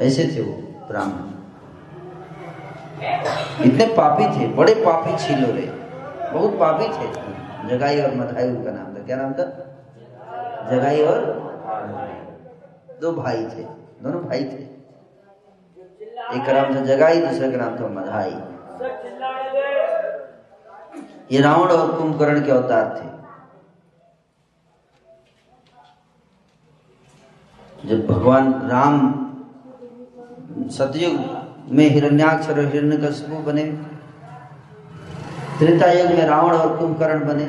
[0.00, 0.52] ऐसे थे वो
[0.88, 1.32] ब्राह्मण।
[3.64, 5.66] इतने पापी थे, बड़े पापी छीलो रहे
[6.30, 7.06] बहुत पापी थे।
[7.68, 9.44] जगाई और मधाई उनका नाम था। क्या नाम था?
[10.70, 11.18] जगाई और
[13.00, 13.64] दो भाई थे।
[14.02, 14.62] दोनों भाई थे।
[16.34, 18.34] एक का नाम था जगाई, दूसरे का नाम था मधाई।
[21.30, 23.12] ये रावण और कुंभकर्ण के अवतार थे।
[27.88, 28.96] जब भगवान राम
[30.70, 31.14] सतयुग
[31.70, 33.64] में हिरण्याक्ष और हिरण्य हिरण्यकशिपु बने
[35.58, 37.44] त्रेता युग में रावण और कुंभकर्ण बने,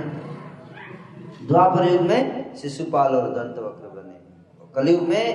[1.47, 4.15] द्वापर युग में शिशुपाल और दंतवक्र बने।
[4.75, 5.25] कलयुग में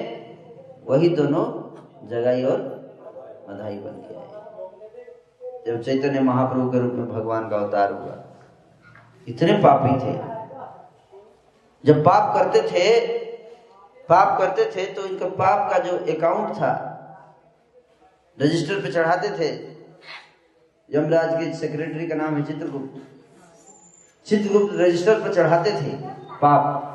[0.88, 1.44] वही दोनों
[2.08, 2.58] जगाई और
[3.50, 4.28] मधाई बन के आए।
[5.66, 8.14] जब चैतन्य महाप्रभु के रूप में भगवान का अवतार हुआ
[9.28, 10.12] इतने पापी थे।
[11.84, 13.00] जब पाप करते थे,
[14.08, 16.72] पाप करते थे तो इनका पाप का जो अकाउंट था
[18.38, 19.48] रजिस्टर पे चढ़ाते थे।
[20.90, 23.02] यमराज के सेक्रेटरी का नाम है चित्रगुप्त।
[24.26, 25.96] चित्रगुप्त रजिस्टर पर चढ़ाते थे
[26.38, 26.86] पाप।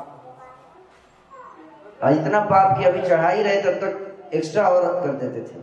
[2.04, 5.58] और इतना पाप कि अभी चढ़ा ही रहे, तब तक एक्स्ट्रा और कर देते थे।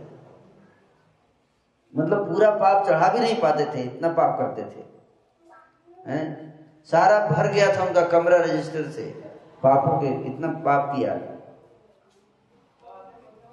[1.94, 4.84] मतलब पूरा पाप चढ़ा भी नहीं पाते थे, इतना पाप करते थे।
[6.10, 6.53] हैं?
[6.90, 9.02] सारा भर गया था उनका कमरा रजिस्टर से।
[9.62, 11.14] पापों के इतना पाप किया।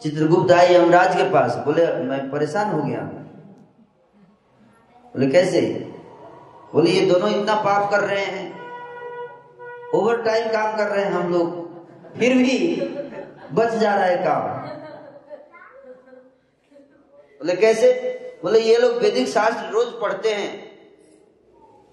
[0.02, 3.02] चित्रगुप्त आए यमराज के पास, बोले, मैं परेशान हो गया
[5.14, 5.62] बोले, कैसे?
[6.74, 8.60] बोले, ये दोनों इतना पाप कर रहे हैं।
[9.96, 11.72] ओवर टाइम काम कर रहे हैं हम लोग।
[12.20, 12.82] फिर भी
[13.54, 14.58] बच जा रहा है काम।
[17.42, 17.92] बोले, कैसे?
[18.44, 20.71] बोले, ये लोग वैदिक शास्त्र रोज पढ़ते हैं।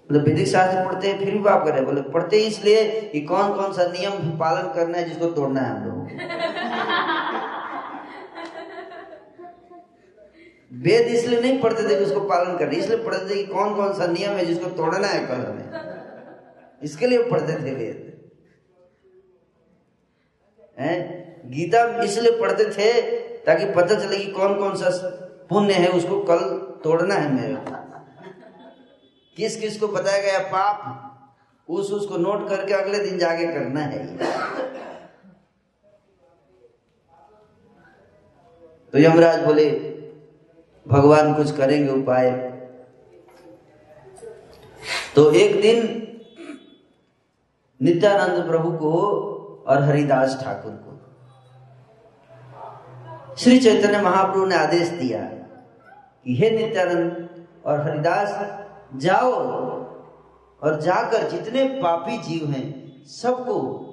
[0.09, 3.09] बोले वैदिक शास्त्र पढ़ते हैं, फिर भी पाप कर रहे हैं। बोले, पढ़ते ही इसलिए
[3.11, 5.97] कि कौन कौन सा नियम पालन करना है जिसको तोड़ना है हम लोग
[10.77, 13.93] वेद इसलिए नहीं पढ़ते थे कि उसको पालन करना इसलिए पढ़ते थे कि कौन कौन
[13.93, 18.05] सा नियम है जिसको तोड़ना है कल हमें। इसके लिए पढ़ते थे वेद।
[20.77, 20.97] हैं?
[21.51, 22.91] गीता इसलिए पढ़ते थे
[23.45, 24.89] ताकि पता चले कि कौन कौन सा
[25.49, 26.39] पुण्य है उसको कल
[26.83, 27.78] तोड़ना है मेरे को।
[29.39, 30.79] किस किस को बताया गया पाप,
[31.69, 33.99] उस उसको नोट करके अगले दिन जाके करना है।
[38.93, 39.69] तो यमराज बोले,
[40.85, 42.29] भगवान कुछ करेंगे उपाय।
[45.15, 45.79] तो एक दिन
[47.81, 48.93] नित्यानंद प्रभु को
[49.67, 50.97] और हरिदास ठाकुर को
[53.35, 58.29] श्री चैतन्य महाप्रभु ने आदेश दिया कि हे नित्यानंद और हरिदास
[58.95, 59.33] जाओ
[60.63, 63.85] और जाकर जितने पापी जीव हैं, सबको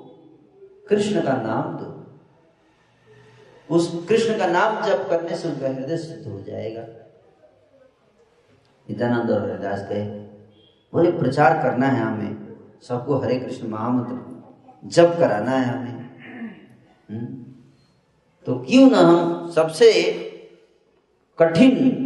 [0.88, 1.96] कृष्ण का नाम दो।
[3.74, 6.82] उस कृष्ण का नाम जप करने से उनका हृदय शुद्ध हो जाएगा।
[8.90, 10.04] नित्यानंद और हरिदास गए।
[10.92, 14.36] बोले, प्रचार करना है हमें। सबको हरे कृष्ण महामंत्र
[14.84, 15.96] जप कराना है हमें।
[17.10, 17.46] हुँ?
[18.46, 20.12] तो क्यों ना हम सबसे
[21.38, 22.05] कठिन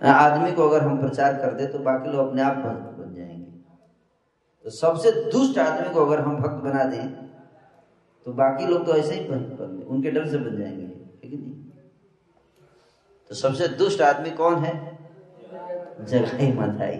[0.00, 3.44] आदमी को अगर हम प्रचार कर दे तो बाकी लोग अपने आप भक्त बन जाएँगे।
[4.64, 7.14] तो सबसे दुष्ट आदमी को अगर हम भक्त बना दें
[8.26, 10.86] तो बाकी लोग तो ऐसे ही बन, बन उनके डर से बन जाएँगे
[11.22, 11.54] ठीक है नहीं?
[13.30, 14.74] तो सबसे दुष्ट आदमी कौन है?
[16.02, 16.96] जगाई मधाई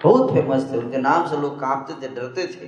[0.00, 2.66] बहुत फ़ेमस थे उनके नाम से लोग कांपते थे डरते थे।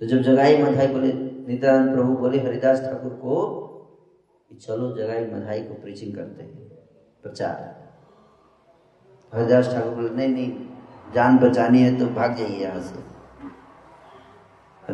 [0.00, 3.36] तो जब जगाई मधाई बोले नित्यानंद प्रभु बोले हरिदास ठाकुर को
[4.60, 6.67] चलो जगाई मधाई को प्रीचिंग करते हैं।
[7.24, 7.76] प्रचार
[9.32, 10.50] हरिदास ठाकुर बोले, नहीं नहीं,
[11.14, 13.06] जान बचानी है तो भाग जाइए यहाँ से।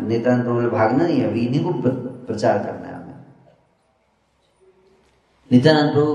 [0.00, 1.72] नित्यानंद प्रभु भागना नहीं अभी इन्हीं को
[2.26, 3.14] प्रचार करना है हमें।
[5.50, 6.12] नित्यानंद प्रभु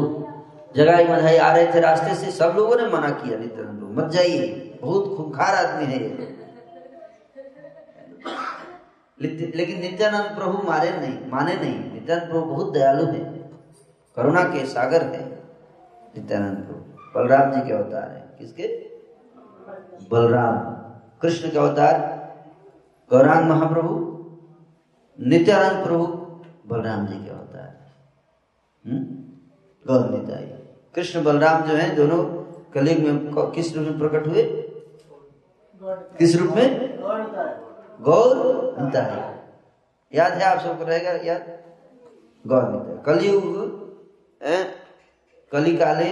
[0.75, 4.11] जगाई मधाई, आ रहे थे रास्ते से, सब लोगों ने मना किया नित्यानंद प्रभु, मत
[4.11, 6.27] जाइए, बहुत खूंखार आदमी है। ये
[9.19, 13.19] लेकिन नित्यानंद प्रभु मारे नहीं, माने नहीं। नित्यानंद प्रभु बहुत दयालु है,
[14.17, 15.38] करुणा के सागर है।
[16.15, 16.79] नित्यानंद प्रभु
[17.15, 18.65] बलराम जी के अवतार है। किसके?
[20.11, 20.57] बलराम।
[21.21, 21.95] कृष्ण के अवतार,
[23.11, 23.93] गौरांग महाप्रभु,
[25.19, 26.05] नित्यानंद प्रभु,
[26.67, 27.67] बलराम जी के अवतार।
[29.87, 30.45] गौर निताई
[30.95, 32.23] कृष्ण, बलराम जो है, दोनों
[32.73, 34.43] कलयुग में किस रूप में प्रकट हुए?
[36.19, 36.99] किस रूप में?
[38.01, 38.35] गौर
[38.81, 39.17] निताई
[40.13, 41.11] याद है आप सबको रहेगा?
[41.23, 41.41] याद?
[42.47, 43.43] गौर निताई कलयुग
[45.51, 46.09] कली काले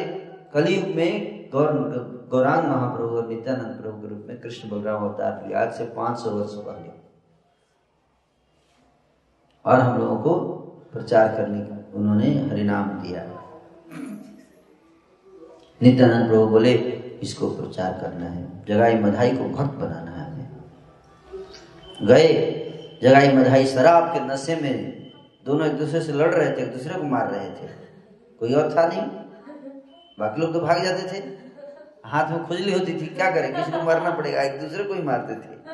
[0.53, 1.71] कलयुग में गौर,
[2.31, 6.29] गौरांग महाप्रभु और नित्यानंद प्रभु के रूप में कृष्ण बलराम अवतार लिए। आज से 500
[6.29, 6.89] वर्ष पहले।
[9.65, 10.33] और हम लोगों को
[10.93, 13.23] प्रचार करने का उन्होंने हरिनाम दिया।
[15.81, 16.73] नित्यानंद प्रभु बोले,
[17.23, 20.49] इसको प्रचार करना है। जगाई मधाई को भक्त बनाना है हमें।
[22.07, 22.53] गए,
[23.03, 24.97] जगाई मधाई शराब के नशे में
[25.45, 27.67] दोनों एक दूसरे से लड़ रहे थे, एक दूसरे को मार रहे थे।
[28.39, 29.26] कोई और था नहीं?
[30.19, 31.23] बाकी लोग तो भाग जाते थे।
[32.05, 33.55] हाथ में खुजली होती थी, क्या करें?
[33.55, 35.71] किसी को मारना पड़ेगा, एक दूसरे को ही मारते थे।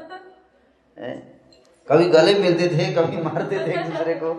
[1.05, 1.41] हैं?
[1.91, 4.33] कभी गले मिलते थे, कभी मारते थे एक दूसरे को।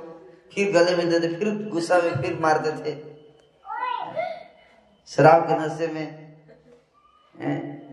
[0.55, 2.97] फिर गले मिलते थे, फिर गुस्सा में, फिर मारते थे।
[5.07, 6.35] शराब के नशे में।
[7.41, 7.85] हैं?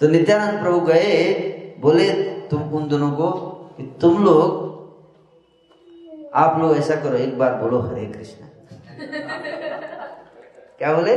[0.00, 1.32] तो नित्यानंद प्रभु गए,
[1.78, 2.10] बोले,
[2.48, 3.30] तुम उन दोनों को,
[3.76, 4.68] कि तुम लोग,
[6.34, 8.44] आप लोग ऐसा करो, एक बार बोलो हरे कृष्ण।
[10.78, 11.16] क्या बोले?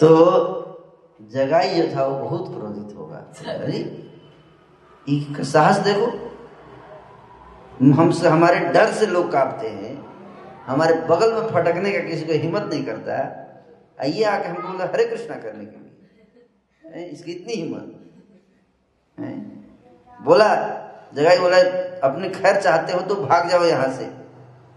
[0.00, 0.08] तो
[1.22, 3.16] जगाई जो था, वो बहुत क्रोधित होगा।
[3.48, 6.06] अरे साहस देखो।
[7.94, 9.94] हमसे, हमारे डर से लोग कांपते हैं।
[10.66, 13.18] हमारे बगल में फटकने का किसी को हिम्मत नहीं करता।
[14.00, 17.96] आइए आके हमको बोला हरे कृष्णा करने के लिए। इसकी इतनी हिम्मत।
[20.22, 20.48] बोला
[21.14, 21.58] जगाई बोला,
[22.08, 24.19] अपनी खैर चाहते हो तो भाग जाओ यहाँ से।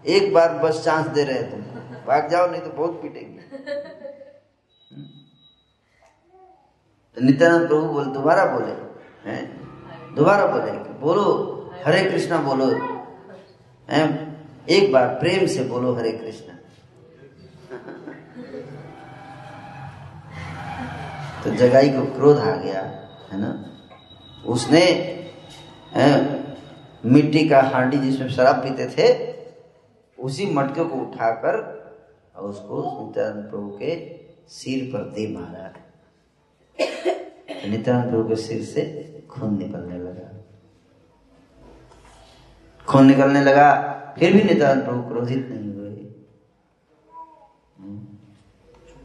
[0.06, 1.60] एक बार बस चांस दे रहे तुम।
[2.08, 3.42] भाग जाओ, नहीं तो बहुत पीटेंगे।
[7.18, 8.72] तो नित्यानंद प्रभु बोले, दोबारा बोले।
[9.30, 10.16] हैं?
[10.16, 11.26] दोबारा बोले। बोलो,
[11.86, 12.66] हरे कृष्णा बोलो।
[13.90, 14.08] हैं?
[14.70, 16.54] एक बार प्रेम से बोलो, हरे कृष्णा।
[21.44, 22.82] तो जगाई को क्रोध आ गया,
[23.32, 23.52] है ना?
[24.46, 24.84] उसने
[27.06, 29.08] मिट्टी का हांडी जिसमें शराब पीते थे
[30.24, 31.56] उसी मटके को उठाकर
[32.36, 33.96] और उसको नित्यानंद प्रभु के
[34.50, 35.68] सिर पर दे मारा।
[37.54, 38.82] तो नित्यानंद प्रभु के सिर से
[39.30, 40.30] खून निकलने लगा।
[42.88, 43.70] खून निकलने लगा,
[44.18, 45.92] फिर भी नित्यानंद प्रभु क्रोधित नहीं हुए।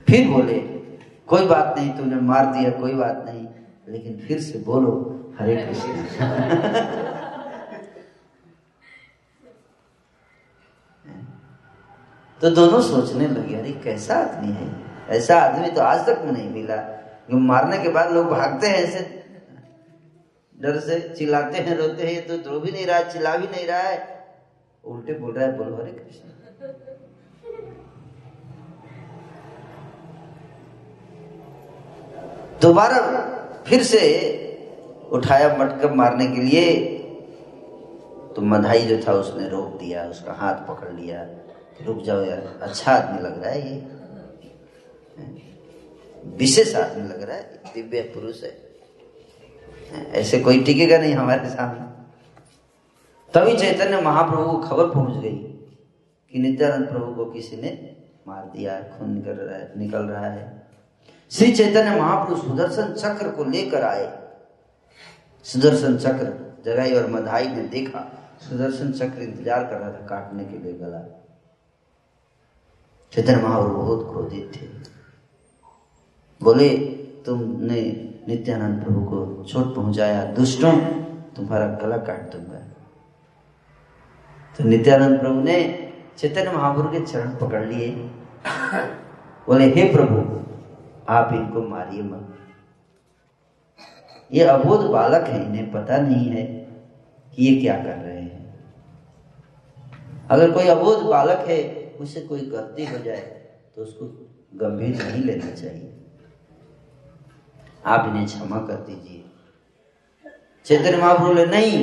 [0.08, 0.58] फिर बोले,
[1.26, 3.46] कोई बात नहीं, तुमने मार दिया, कोई बात नहीं,
[3.88, 4.92] लेकिन फिर से बोलो,
[5.40, 5.90] हरे कृष्ण।
[12.40, 14.74] तो दोनों सोचने लगे, अरे, कैसा आदमी है?
[15.08, 16.94] ऐसा आदमी तो आज तक नहीं मिला।
[17.32, 19.00] मारने के बाद लोग भागते हैं ऐसे।
[20.60, 23.78] डर से चिल्लाते हैं, रोते हैं तो रो भी नहीं रहा चिल्ला भी नहीं रहा
[23.78, 24.24] है।
[24.84, 26.28] उल्टे बोल रहा है, बोलो, हरे कृष्ण।
[32.60, 32.98] दोबारा
[33.66, 34.00] फिर से
[35.12, 36.86] उठाया मटकब मारने के लिए
[38.36, 41.37] तो मधाई जो था उसने रोक दिया, उसका हाथ पकड़ लिया।
[41.86, 43.76] रुक जाओ यार अच्छा आदमी लग रहा है ये।
[46.36, 48.56] विशेष आदमी लग रहा है, दिव्य पुरुष है।
[50.12, 51.86] ऐसे कोई टिकेगा नहीं हमारे सामने।
[53.34, 55.36] तभी चैतन्य महाप्रभु को खबर पहुँच गई
[56.32, 57.70] कि नित्यानंद प्रभु को किसी ने
[58.28, 60.46] मार दिया है, खून निकल रहा है, निकल रहा है।
[61.32, 64.06] श्री चैतन्य महाप्रभु सुदर्शन चक्र को लेकर आए।
[65.46, 66.32] सुदर्शन चक्र
[66.64, 68.00] जगाई और मधाई ने देखा,
[68.48, 70.98] सुदर्शन चक्र इंतज़ार कर रहा था, काटने के लिए गला।
[73.12, 74.66] चैतन्य महाप्रभु बहुत क्रोधित थे।
[76.42, 76.68] बोले,
[77.26, 77.80] तुमने
[78.28, 80.72] नित्यानंद प्रभु को चोट पहुँचाया, दुष्टों,
[81.36, 82.58] तुम्हारा गला काट दूँगा।
[84.58, 87.90] तो नित्यानंद प्रभु ने चैतन्य महाप्रभु के चरण पकड़ लिए।
[89.46, 90.40] बोले, हे प्रभु,
[91.08, 92.34] आप इनको मारिए मत।
[94.32, 96.42] ये अबोध बालक है, इन्हें पता नहीं है
[97.36, 98.54] कि ये क्या कर रहे हैं।
[100.30, 103.20] अगर कोई अबोध बालक है उसे कोई गलती हो जाए
[103.76, 104.06] तो उसको
[104.54, 105.94] गंभीर नहीं लेना चाहिए।
[107.86, 109.24] आप इन्हें क्षमा कर दीजिए।
[110.66, 111.74] चैतन्य महाप्रभु बोले, नहीं,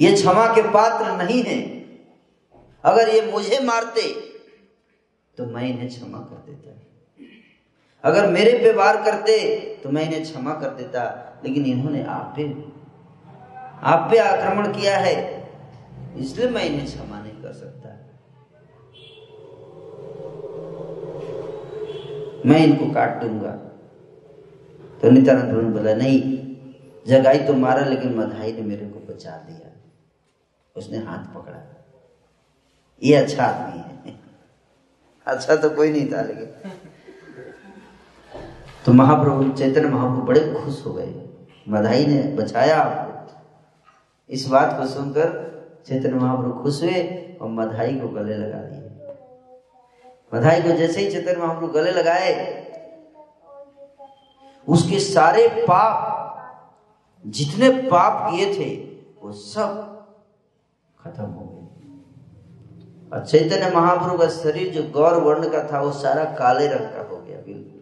[0.00, 1.58] ये क्षमा के पात्र नहीं है।
[2.84, 4.02] अगर ये मुझे मारते
[5.38, 6.68] तो मैं इन्हें क्षमा कर देता।
[8.04, 9.34] अगर मेरे पे वार करते
[9.82, 11.02] तो मैं इन्हें क्षमा कर देता।
[11.44, 12.44] लेकिन इन्होंने आप पे
[13.82, 15.16] आप पे आक्रमण किया है,
[16.16, 17.77] इसलिए मैं इन्हें क्षमा नहीं कर सकता।
[22.46, 23.50] मैं इनको काट दूँगा।
[25.02, 26.20] तो नित्यानंद प्रभु ने बोला, नहीं,
[27.06, 29.70] जगाई तो मारा, लेकिन मधाई ने मेरे को बचा दिया
[30.76, 31.58] उसने हाथ पकड़ा।
[33.02, 34.16] ये अच्छा आदमी है।
[35.26, 36.70] अच्छा तो कोई नहीं था, लेकिन
[38.86, 41.28] तो महाप्रभु चैतन्य महाप्रभु बड़े खुश हो गए।
[41.68, 43.08] मधाई ने बचाया आपको।
[44.30, 45.30] इस बात को सुनकर
[45.86, 47.02] चैतन्य महाप्रभु खुश हुए
[47.42, 48.87] और मधाई को गले लगा दिए।
[50.34, 52.32] मधाई को जैसे ही चैतन्य महाप्रभु गले लगाए,
[54.68, 56.14] उसके सारे पाप,
[57.26, 58.70] जितने पाप किए थे,
[59.22, 59.68] वो सब
[61.00, 61.58] खत्म हो गए।
[63.12, 67.08] और चैतन्य महाप्रभु का शरीर जो गौर वर्ण का था, वो सारा काले रंग का
[67.08, 67.74] हो गया, बिल्कुल।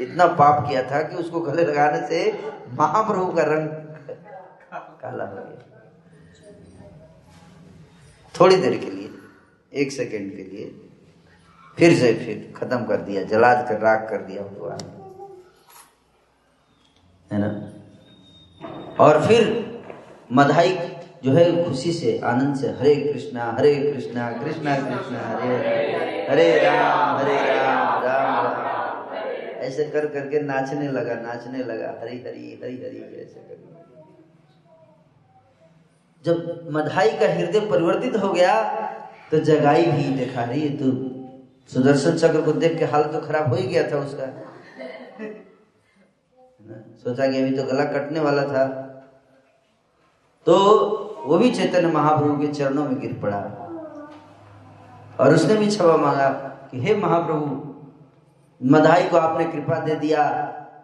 [0.00, 2.32] इतना पाप किया था कि उसको गले लगाने से
[2.68, 3.68] महाप्रभु का रंग
[4.74, 5.68] काला हो गया।
[8.40, 9.01] थोड़ी देर के लिए।
[9.74, 10.88] एक सेकंड के लिए।
[11.78, 14.98] फिर से, फिर खत्म कर दिया जला कर, राख कर दिया भगवान
[17.32, 17.72] है ना?
[19.04, 19.42] और फिर
[20.32, 20.78] मधाई
[21.24, 26.64] जो है, खुशी से, आनंद से, हरे कृष्णा हरे कृष्णा कृष्णा कृष्णा हरे हरे हरे
[26.64, 29.14] राम हरे राम राम राम।
[29.62, 33.62] ऐसे कर करके नाचने लगा नाचने लगा, हरी हरी हरी हरी, ऐसे कर।
[36.24, 38.52] जब मधाई का हृदय परिवर्तित हो गया
[39.32, 40.86] तो जगाई भी देखा रही तो
[41.72, 44.26] सुदर्शन चक्र को देख के हाल तो खराब हो ही गया था उसका।
[47.04, 48.66] सोचा कि अभी तो गला कटने वाला था।
[50.46, 50.54] तो
[51.26, 53.38] वो भी चैतन्य महाप्रभु के चरणों में गिर पड़ा।
[55.20, 56.28] और उसने भी क्षमा मांगा
[56.70, 57.74] कि, हे महाप्रभु
[58.62, 60.22] मधाई को आपने कृपा दे दिया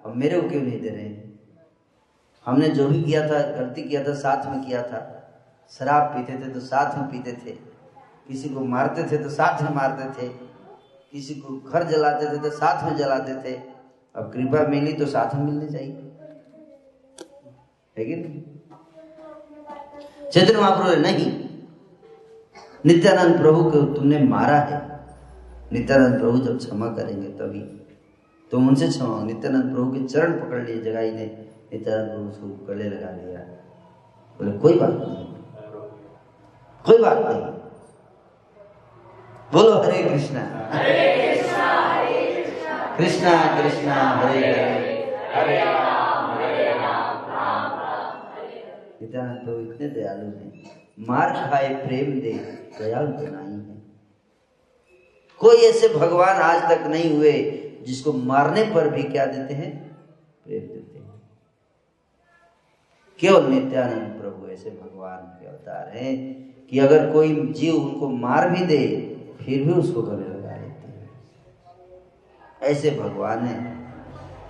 [0.07, 1.28] और मेरे को क्यों नहीं दे रहे?
[2.46, 5.14] हमने जो भी किया था, गलती किया था, साथ में किया था।
[5.70, 7.68] शराब पीते थे तो साथ में पीते थे।
[8.29, 10.29] किसी को मारते थे तो साथ में मारते थे।
[11.12, 13.57] किसी को घर जलाते थे तो साथ में जलाते थे।
[14.16, 16.12] अब कृपा मिली तो साथ में मिलनी चाहिए।
[17.97, 18.43] है कि नहीं?
[20.31, 21.49] चैतन्य महाप्रभु नहीं।
[22.87, 24.79] नित्यानंद प्रभु को तुमने मारा है।
[25.72, 27.61] नित्यानंद प्रभु जब क्षमा करेंगे तभी।
[28.53, 31.26] तुम उनसे क्षमा नित्यानंद प्रभु के चरण पकड़ लिए जगाई ने
[31.72, 33.41] नित्यानंद प्रभु उसको गले लगा लिया
[34.41, 35.26] बोले, कोई बात नहीं।
[36.87, 37.58] कोई बात नहीं।
[39.53, 40.40] बोलो, हरे कृष्णा।
[42.96, 46.38] कृष्णा कृष्णा, हरे हरे हरे राम।
[49.03, 50.62] नित्यानंद प्रभु इतने दयालु हैं।
[51.01, 52.32] मार खाए प्रेम दे,
[52.78, 53.82] दयालु बनाई है।
[55.38, 57.32] कोई ऐसे भगवान आज तक नहीं हुए,
[57.86, 59.96] जिसको मारने पर भी क्या देते हैं?
[60.46, 61.22] प्रेम देते हैं।
[63.20, 68.64] केवल नित्यानंद प्रभु ऐसे भगवान के अवतार हैं कि अगर कोई जीव उनको मार भी
[68.64, 69.14] दे
[69.49, 71.09] फिर भी उसको गले लगा लेते हैं
[72.62, 73.57] ऐसे भगवान है।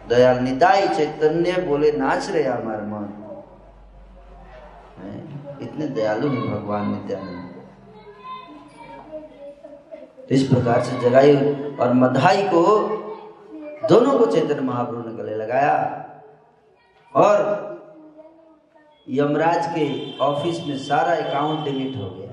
[0.09, 3.05] दयाल निताई चैतन्य बोले, नाच रहे हमारे मन।
[5.63, 7.55] इतने दयालु हैं भगवान नित्यानंद।
[10.21, 11.37] तो इस प्रकार से जगाई
[11.77, 12.63] और मधाई को
[13.89, 15.77] दोनों को चैतन्य महाप्रभु ने गले लगाया।
[17.15, 17.37] और
[19.07, 19.87] यमराज के
[20.19, 22.27] ऑफ़िस में सारा अकाउंट डिलीट हो गया।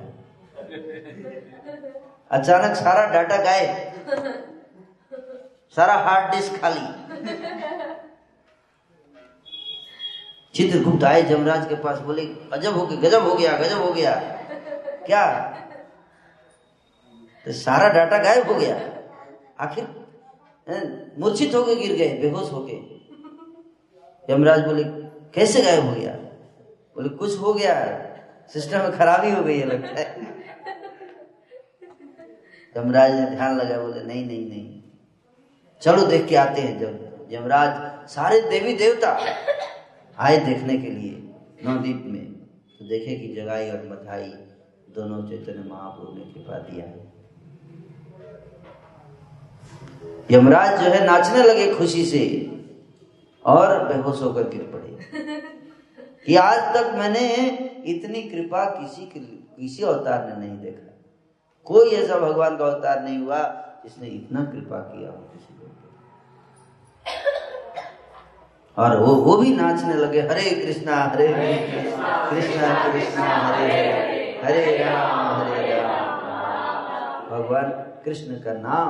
[2.31, 3.71] अचानक सारा डाटा गायब।
[5.75, 6.85] सारा हार्ड डिस्क खाली।
[10.55, 14.15] चित्रगुप्त आए जमराज के पास, बोले अजब हो गया, गजब हो गया, गजब हो गया।
[15.05, 15.25] क्या?
[17.45, 18.75] तो सारा डाटा गायब हो गया।
[19.59, 19.83] आखिर
[21.19, 22.77] मूर्छित होके गिर गए, बेहोश होके।
[24.29, 24.83] यमराज बोले,
[25.35, 26.13] कैसे गायब हो गया?
[26.95, 27.75] बोले, कुछ हो गया
[28.53, 30.34] सिस्टम में खराबी हो गई है, लगता है।
[32.77, 34.81] यमराज ने ध्यान लगाया, बोले, नहीं नहीं नहीं।
[35.81, 39.19] चलो देख के आते हैं जब। यमराज सारे देवी देवता
[40.19, 41.33] आए देखने के लिए
[41.65, 42.33] नवदीप में।
[42.79, 44.27] तो देखे कि जगाई और मथाई
[44.95, 47.13] दोनों चैतन्य महाप्रभु ने कृपा दिया है।
[50.31, 52.51] यमराज जो है नाचने लगे खुशी से
[53.45, 54.97] और बेहोश होकर गिर पड़े।
[56.25, 57.35] कि आज तक मैंने
[57.85, 60.94] इतनी कृपा किसी किसी अवतार ने नहीं देखा।
[61.65, 63.37] कोई ऐसा भगवान का अवतार नहीं हुआ
[63.83, 65.65] जिसने इतना कृपा किया हो किसी को।
[68.77, 71.27] और वो वो भी नाचने लगे, हरे कृष्णा हरे
[72.29, 77.69] कृष्णा कृष्णा हरे हरे हरे राम हरे राम। भगवान
[78.05, 78.89] कृष्ण का नाम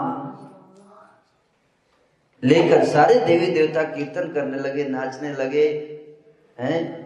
[2.43, 5.67] लेकर सारे देवी देवता कीर्तन करने लगे, नाचने लगे,
[6.59, 7.05] हैं?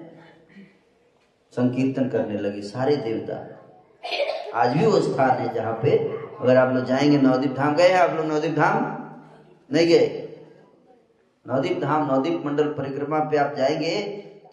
[1.52, 3.36] संकीर्तन करने लगे सारे देवता।
[4.54, 5.98] आज भी वो स्थान है जहाँ पे
[6.42, 9.06] अगर आप लोग जाएँगे नवदीप धाम, गए आप लोग नवदीप धाम?
[9.74, 10.30] नहीं गए?
[11.48, 14.02] नवदीप धाम, नवदीप मंडल परिक्रमा पे आप जाएँगे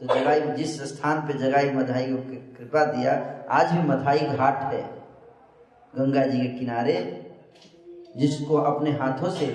[0.00, 2.16] तो जगाई, जिस स्थान पे जगाई मधाई को
[2.58, 4.82] कृपा दिया, आज भी मधाई घाट है,
[5.98, 7.26] गंगा जी के किनारे,
[8.16, 9.46] जिसको अपने हाथों से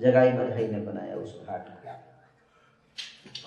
[0.00, 2.04] जगाई मधाई ने बनाया उस घाट का।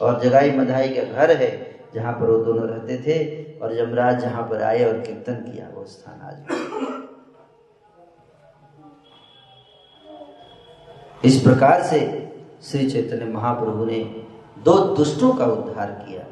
[0.05, 4.43] और जगाई मधाई का घर है, जहाँ पर वो दोनों रहते थे और यमराज जहाँ
[4.43, 6.45] पर आए और कीर्तन किया, वो स्थान आज
[11.25, 11.99] इस प्रकार से
[12.63, 14.25] श्री चैतन्य महाप्रभु ने
[14.59, 16.25] दो दुष्टों का उद्धार किया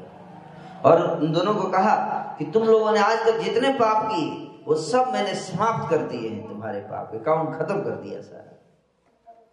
[0.89, 1.95] और उन दोनों को कहा
[2.39, 6.29] कि तुम लोगों ने आज तक जितने पाप किए, वो सब मैंने समाप्त कर दिए
[6.29, 8.55] हैं, तुम्हारे पाप अकाउंट खत्म कर दिया सारा।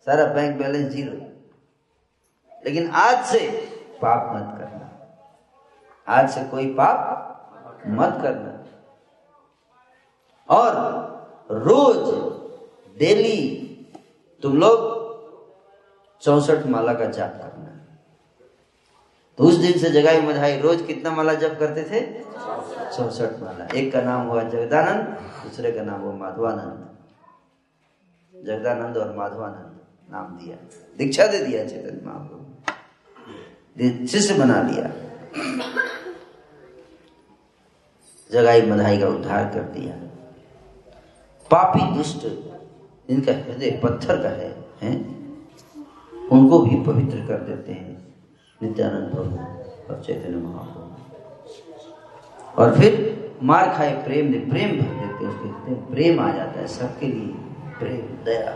[0.06, 1.12] सारा बैंक बैलेंस ज़ीरो।
[2.64, 3.48] लेकिन आज से
[4.02, 4.90] पाप मत करना।
[6.08, 7.32] आज से कोई पाप
[7.88, 8.52] मत करना।
[10.48, 10.70] और
[11.50, 12.04] रोज
[12.98, 13.38] डेली
[14.42, 14.94] तुम लोग
[16.22, 17.64] चौसठ माला का जाप करना।
[19.38, 22.00] तो उस दिन से जगाई मधाई रोज कितना माला जप करते थे?
[22.96, 25.04] चौसठ माला। एक का नाम हुआ जगदानंद,
[25.42, 26.82] दूसरे का नाम हुआ माधवानंद।
[28.34, 29.80] जगदानंद और माधवानंद
[30.10, 30.56] नाम दिया।
[30.98, 32.44] दीक्षा दे दिया चेतन महाप्रभु
[34.06, 34.86] शिष्य बना लिया।
[38.32, 39.94] जगाई मधाई का उद्धार कर दिया।
[41.50, 42.26] पापी दुष्ट
[43.10, 45.16] इनका हृदय पत्थर का है, हैं?
[46.28, 48.14] उनको भी पवित्र कर देते हैं।
[48.62, 49.36] नित्यानंद प्रभु
[49.94, 50.86] और चैतन्य महाप्रभु।
[52.62, 56.60] और फिर मार खाए प्रेम ने प्रेम भर देते हैं उसके हृदय प्रेम आ जाता
[56.60, 57.34] है सबके लिए
[57.78, 58.50] प्रेम दया।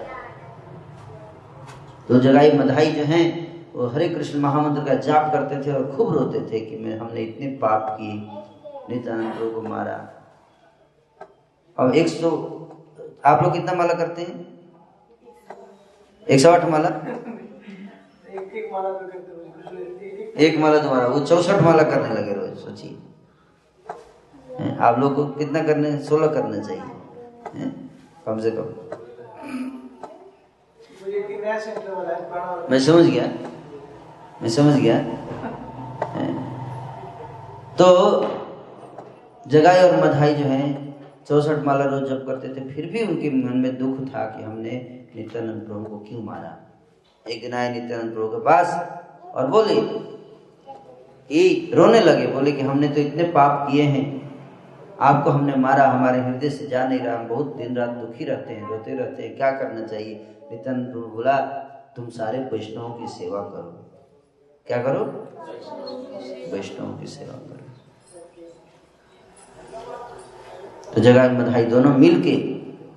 [2.09, 6.15] तो जगाई मधाई जो हैं वो हरे कृष्ण महामंत्र का जाप करते थे और खूब
[6.15, 8.41] रोते थे कि मैं हमने इतने पाप किए
[8.91, 9.97] नित्यानंद प्रभु को मारा।
[11.79, 12.31] अब एक सौ,
[13.25, 14.35] आप लोग कितना माला करते हैं?
[16.27, 16.89] एक सौ आठ माला?
[20.39, 22.97] एक माला तुम्हारा वो चौसठ माला करने लगे रोज, सोचिए।
[24.81, 26.83] आप लोग को कितना करने, सोलह करना चाहिए।
[28.27, 28.67] कम से कम।
[32.71, 33.27] मैं समझ गया?
[34.43, 34.99] मैं समझ गया?
[37.79, 37.87] तो
[39.51, 40.95] जगाई और मधाई जो है,
[41.29, 45.05] चौसठ माला रोज जप करते थे, फिर भी उनके मन में दुख था कि हमने
[45.17, 46.57] नित्यानंद प्रभु को क्यों मारा?
[47.31, 48.99] एक दिन आए नित्यानंद प्रभु के पास,
[49.35, 49.75] और बोले
[51.31, 54.21] कि रोने लगे, बोले कि हमने तो इतने पाप किए हैं,
[55.01, 58.55] आपको हमने मारा, हमारे हृदय से जा नहीं रहा, हम बहुत दिन रात दुखी रहते
[58.55, 60.15] हैं, रोते रहते हैं, क्या करना चाहिए?
[60.53, 61.37] नित्यानंद प्रभु बोला,
[61.97, 63.99] तुम सारे वैष्णवों की सेवा करो।
[64.67, 65.05] क्या करो?
[66.53, 67.70] वैष्णवों की सेवा करो।
[70.95, 72.37] तो जगह मधाई दोनों मिल के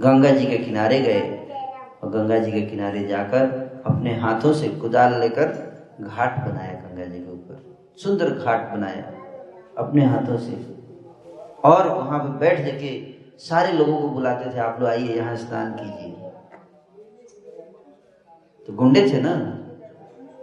[0.03, 1.21] गंगा जी के किनारे गए
[2.03, 7.19] और गंगा जी के किनारे जाकर अपने हाथों से कुदाल लेकर घाट बनाया गंगा जी
[7.19, 9.03] के ऊपर। सुंदर घाट बनाया।
[9.77, 10.77] अपने हाथों से।
[11.63, 15.71] और वहाँ पे बैठ जाके सारे लोगों को बुलाते थे, आप लोग आइए, यहाँ स्नान
[15.71, 16.29] कीजिए।
[18.67, 19.59] तो गुंडे थे ना?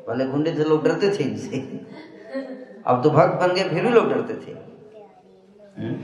[0.07, 1.81] पहले गुंडे थे, लोग डरते थे इनसे।
[2.87, 4.57] अब तो भक्त बन गए, फिर भी लोग डरते थे।
[5.79, 5.97] हम्म?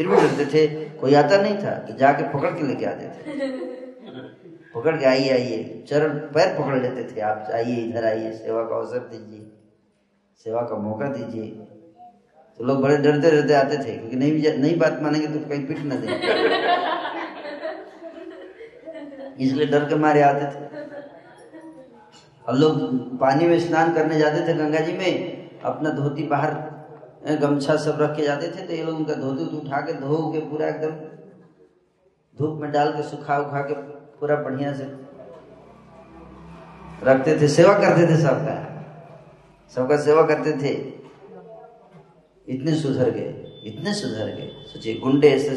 [0.00, 0.66] फिर भी डरते थे।
[1.00, 3.48] कोई आता नहीं था तो जाके पकड़ के लेके आते थे
[4.74, 8.76] पकड़ के आइए आइए। चरण पैर पकड़ लेते थे। आप आइए इधर आइए। सेवा का
[8.76, 9.42] अवसर दीजिए।
[10.44, 11.46] सेवा का मौका दीजिए।
[12.60, 15.78] तो लोग बड़े डरते डरते आते थे क्योंकि नहीं नहीं बात मानेंगे तो कहीं पिट
[15.78, 16.16] न देंगे।
[19.44, 20.68] इसलिए डर के मारे आते थे।
[22.48, 22.80] और लोग
[23.18, 26.54] पानी में स्नान करने जाते थे गंगा जी में अपना धोती बाहर
[27.22, 30.40] गमछा सब रख के जाते थे तो ये लोग उनका धोती उठा के धो के
[30.40, 30.92] पूरा एकदम
[32.36, 33.74] धूप में डाल के सुखा उखा के
[34.20, 34.84] पूरा बढ़िया से
[37.04, 38.56] रखते थे, सेवा करते थे सबका।
[39.72, 40.72] सबका सेवा करते थे।
[42.48, 43.28] इतने सुधर गए,
[43.64, 45.50] इतने सुधर गए। सोचिए, गुंडे ऐसे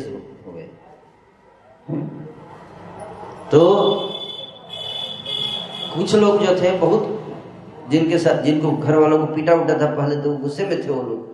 [0.45, 0.69] हो गए।
[3.51, 3.59] तो
[5.95, 7.19] कुछ लोग जो थे, बहुत
[7.89, 11.01] जिनके साथ, जिनको घर वालों को पीटा उठा था पहले तो गुस्से में थे वो
[11.03, 11.32] लोग।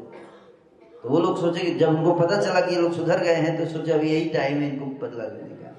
[1.03, 3.57] तो वो लोग सोचे कि जब उनको पता चला कि ये लोग सुधर गए हैं
[3.57, 5.69] तो सोचे अभी यही टाइम है इनको बदला लेने का।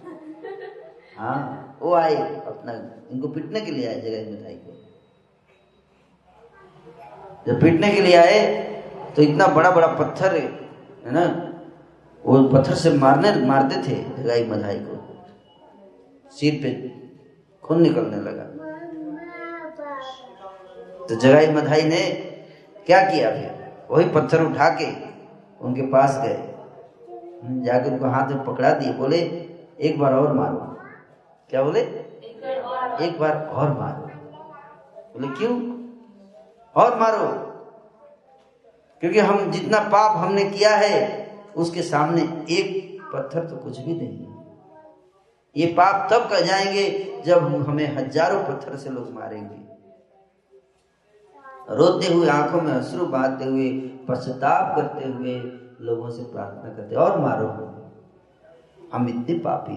[1.16, 2.14] हाँ वो आए
[2.47, 2.73] अपना,
[3.12, 4.73] इनको पीटने के लिए आए जगह मिठाई को।
[7.47, 8.41] जब पीटने के लिए आए
[9.16, 11.25] तो इतना बड़ा बड़ा पत्थर, है ना,
[12.25, 14.95] वो पत्थर से मारने, मारते थे जगाई मधाई को।
[16.33, 16.71] सिर पे
[17.62, 18.45] खून निकलने लगा।
[21.07, 22.03] तो जगाई मधाई ने
[22.87, 23.51] क्या किया फिर?
[23.91, 24.91] वही पत्थर उठा के
[25.61, 26.46] उनके पास गए।
[27.62, 29.18] जाकर उनको हाथ में पकड़ा दिए, बोले,
[29.80, 30.58] एक बार और मारो।
[31.50, 31.80] क्या बोले?
[33.00, 34.06] एक बार और मारो।
[35.14, 35.80] बोले, क्यों?
[36.76, 37.28] और मारो।
[39.00, 44.26] क्योंकि हम जितना पाप हमने किया है, उसके सामने एक पत्थर तो कुछ भी नहीं
[44.26, 44.30] है।
[45.56, 49.70] ये पाप तब कर जाएँगे जब हमें हज़ारों पत्थर से लोग मारेंगे।
[51.68, 53.70] रोते हुए आँखों में अश्रु बांधते हुए,
[54.08, 55.34] पश्चाताप करते हुए
[55.80, 57.48] लोगों से प्रार्थना करते और मारो।
[58.92, 59.76] हम इतने पापी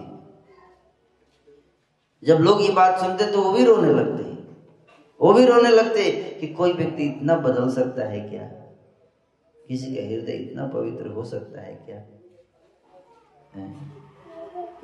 [2.23, 4.23] जब लोग ये बात सुनते तो वो भी रोने लगते
[5.21, 6.11] वो भी रोने लगते
[6.41, 8.43] कि कोई व्यक्ति इतना बदल सकता है क्या?
[9.67, 11.97] किसी का हृदय इतना पवित्र हो सकता है क्या?
[13.55, 13.93] हैं?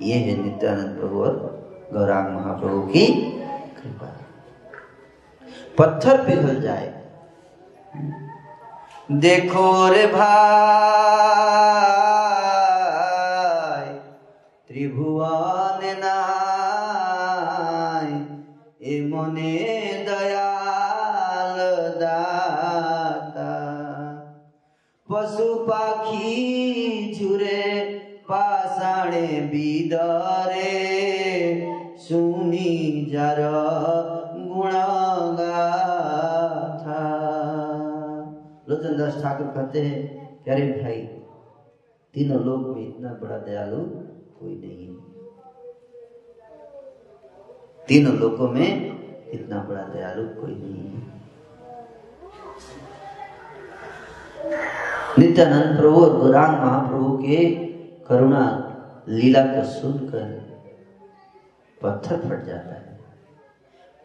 [0.01, 1.35] ये है नित्यानंद प्रभु और
[1.93, 3.05] गौरांग महाप्रभु की
[3.81, 4.18] कृपा।
[5.77, 6.87] पत्थर पिघल जाए।
[9.11, 10.27] देखो रे भाई,
[14.69, 18.09] त्रिभुवन नाय,
[18.83, 19.55] ए मने
[20.07, 21.57] दयाल
[21.95, 23.53] दाता।
[25.09, 26.33] पशु पाखी
[27.13, 27.63] झुरे
[28.29, 30.75] पाषाणे बिदरे,
[31.99, 32.71] सुनी
[33.11, 33.59] जरा
[38.69, 39.99] लोचन दास ठाकुर कहते हैं
[40.47, 41.01] अरे भाई,
[42.13, 43.79] तीनों लोग में इतना बड़ा दयालु
[44.39, 44.93] कोई नहीं है।
[47.87, 48.69] तीनों लोगों में
[49.31, 51.07] इतना बड़ा दयालु कोई नहीं है।
[55.19, 57.45] नित्यानंद प्रभु और गौरांग महाप्रभु के
[58.07, 58.43] करुणा
[59.09, 60.27] लीला को सुनकर
[61.81, 62.99] पत्थर फट जाता है।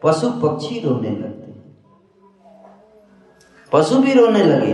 [0.01, 1.44] पशु पक्षी रोने लगते
[3.75, 4.73] पशु भी रोने लगे।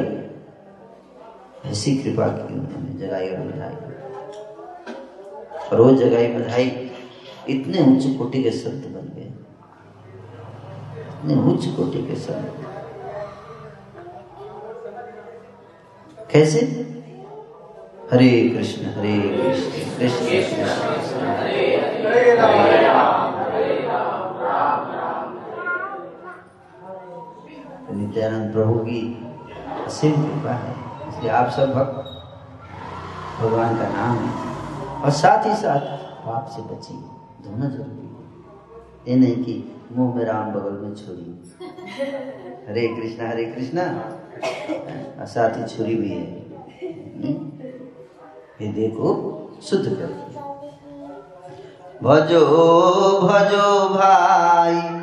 [1.70, 3.76] ऐसी कृपा की उन्होंने, जगाई और बधाई
[5.70, 6.68] और वो जगाई बधाई
[7.50, 9.30] इतने उच्च कोटि के संत बन गए।
[11.02, 12.54] इतने उच्च कोटि के संत।
[16.32, 16.62] कैसे?
[18.12, 23.32] हरे कृष्ण हरे कृष्ण कृष्ण कृष्ण, हरे हरे राम
[27.81, 29.28] तो नित्यानंद प्रभु की
[29.86, 30.76] असीम कृपा है।
[31.10, 32.08] इसलिए आप सब भक्त
[33.42, 34.52] भगवान का नाम है
[35.02, 35.80] और साथ ही साथ
[36.26, 36.98] पाप से बचिए।
[37.46, 38.12] दोनों ज़रूरी है।
[39.08, 41.54] ये नहीं कि मुँह में राम बगल में छुरी।
[42.70, 43.84] हरे कृष्णा हरे कृष्णा।
[45.20, 46.42] और साथ ही छुरी भी है।
[47.16, 47.52] हम्म?
[48.62, 49.08] हृदय को
[49.64, 50.42] शुद्ध करती है
[52.04, 52.46] भजो
[53.22, 55.01] भजो भाई।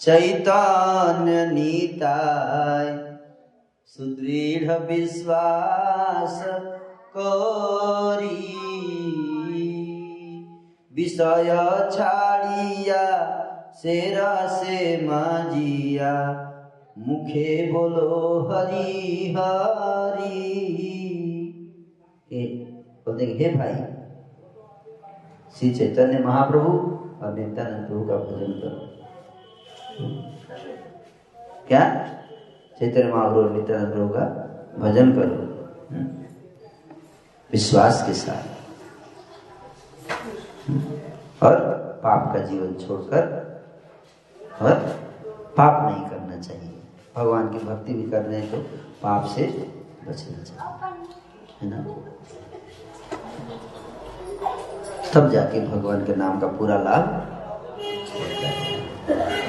[0.00, 3.16] चैतन्य नीताय,
[3.86, 6.44] सुदृढ़ विश्वास
[7.16, 8.54] करी।
[10.96, 13.04] विषय छाड़िया
[13.74, 16.14] सेरा से माजिया,
[16.98, 20.74] मुखे बोलो हरि हरि।
[23.06, 23.74] बोलते हे भाई।
[25.54, 26.72] श्री चैतन्य महाप्रभु
[27.24, 28.87] और नित्यानंद प्रभु का भजन करो।
[31.68, 31.80] क्या?
[32.78, 34.24] चैतन्य महाप्रभु नित्यानंद प्रभु का
[34.78, 35.48] भजन करो।
[37.52, 38.58] विश्वास के साथ।
[41.42, 41.60] और
[42.04, 43.24] पाप का जीवन छोड़कर
[44.62, 44.74] और
[45.56, 46.82] पाप नहीं करना चाहिए।
[47.16, 48.58] भगवान की भक्ति भी कर रहे हैं तो
[49.02, 49.46] पाप से
[50.08, 51.06] बचना चाहिए।
[51.62, 51.86] है ना?
[55.14, 59.47] तब जाके भगवान के नाम का पूरा लाभ होता है।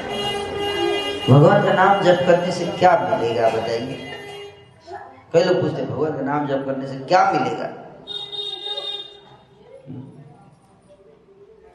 [1.30, 4.12] भगवान का नाम जप करने से क्या मिलेगा, बताइए?
[5.34, 7.66] कई लोग पूछते भगवान का नाम जप करने से क्या मिलेगा?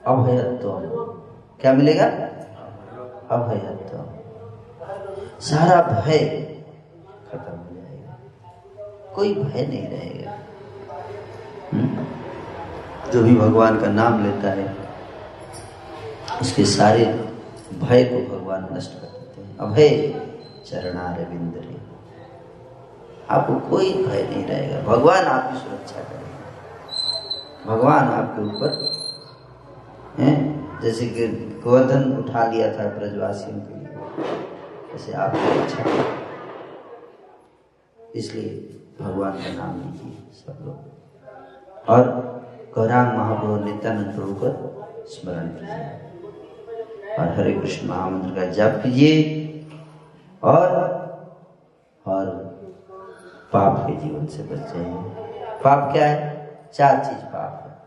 [0.07, 0.71] अभयत्व।
[1.61, 2.05] क्या मिलेगा?
[3.31, 4.05] अभयत्व।
[5.41, 6.19] सारा भय
[7.33, 8.19] खत्म हो जाएगा।
[9.15, 10.39] कोई भय नहीं रहेगा।
[11.73, 12.07] हम्म?
[13.11, 14.77] जो भी भगवान का नाम लेता है,
[16.41, 17.05] उसके सारे
[17.81, 19.14] भय को भगवान नष्ट कर
[19.61, 20.09] अभय
[20.67, 21.77] चरणारविंद रे
[23.31, 28.71] आपको कोई भय नहीं रहेगा। भगवान आपकी सुरक्षा करेगा। भगवान आपके ऊपर,
[30.19, 30.65] हैं?
[30.81, 31.29] जैसे कि
[31.65, 33.89] गोवर्धन उठा लिया था ब्रजवासियों के लिए
[34.93, 35.85] जैसे आपकी रक्षा
[38.15, 42.03] इसलिए भगवान का नाम लीजिए सब लोग। और
[42.75, 46.01] गौरांग महाप्रभु नित्यानंद प्रभु का स्मरण कीजिए।
[47.17, 49.44] और हरे कृष्ण महामंत्र का जप कीजिए।
[50.45, 50.95] और
[52.07, 52.27] और
[53.53, 54.95] पाप के जीवन से बच जाइए
[55.65, 56.35] पाप क्या है?
[56.75, 57.81] चार चीज़ पाप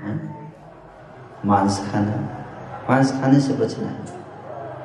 [0.00, 0.20] है।
[1.44, 2.12] मांस खाना।
[2.90, 4.04] मांस खाने से बचना है।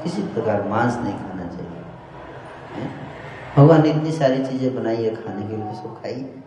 [0.03, 1.81] किसी प्रकार मांस नहीं खाना चाहिए।
[3.57, 6.43] भगवान ने इतनी सारी चीज़ें बनाई है खाने के लिए, सब खाइए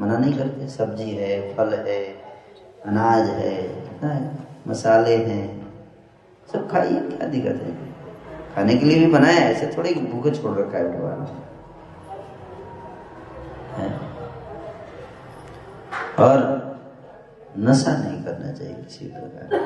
[0.00, 2.04] मना नहीं करते। सब्ज़ी है, फल है,
[2.86, 4.30] अनाज है, कितना है?
[4.68, 5.72] मसाले हैं।
[6.52, 7.87] सब खाइए क्या दिक्कत है?
[8.58, 11.26] खाने के लिए भी बनाया ऐसे थोड़ी भूखे छोड़ रखा है भगवान।
[16.18, 16.38] और
[17.58, 19.60] नशा नहीं करना चाहिए किसी प्रकार।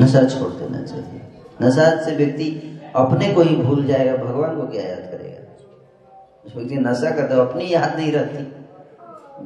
[0.00, 1.22] नशा छोड़ देना चाहिए।
[1.62, 5.64] नशा से व्यक्ति अपने को ही भूल जाएगा, भगवान को क्या याद करेगा?
[6.46, 8.44] उस व्यक्ति नशा करता है अपनी याद नहीं रहती।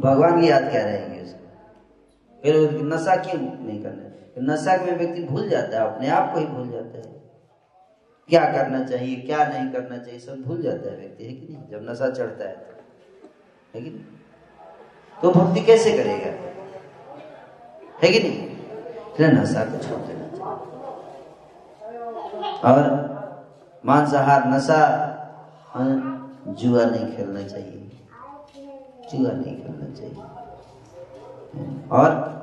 [0.00, 1.46] भगवान की याद क्या रहेगी उसको?
[2.42, 6.46] फिर नशा क्यों नहीं करना नशा में व्यक्ति भूल जाता है, अपने आप को ही
[6.46, 7.13] भूल जाता है।
[8.28, 11.68] क्या करना चाहिए क्या नहीं करना चाहिए सब भूल जाता है व्यक्ति है कि नहीं?
[11.70, 12.66] जब नशा चढ़ता है
[13.74, 14.00] है कि नहीं?
[15.22, 16.30] तो भक्ति कैसे करेगा?
[18.02, 18.54] है कि नहीं?
[19.20, 20.74] नशा को छोड़ देना चाहिए।
[22.64, 23.04] और
[23.86, 25.10] मांसाहार नशा
[25.66, 27.90] हाँ, जुआ नहीं खेलना चाहिए।
[29.12, 30.22] जुआ नहीं खेलना चाहिए।
[31.88, 32.34] और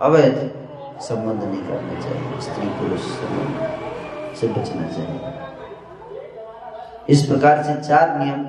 [0.00, 0.66] अवैध
[1.00, 3.85] संबंध नहीं करना चाहिए। स्त्री पुरुष संबंध।
[4.40, 5.20] से बचना चाहिए।
[7.08, 8.46] इस प्रकार से चार नियम,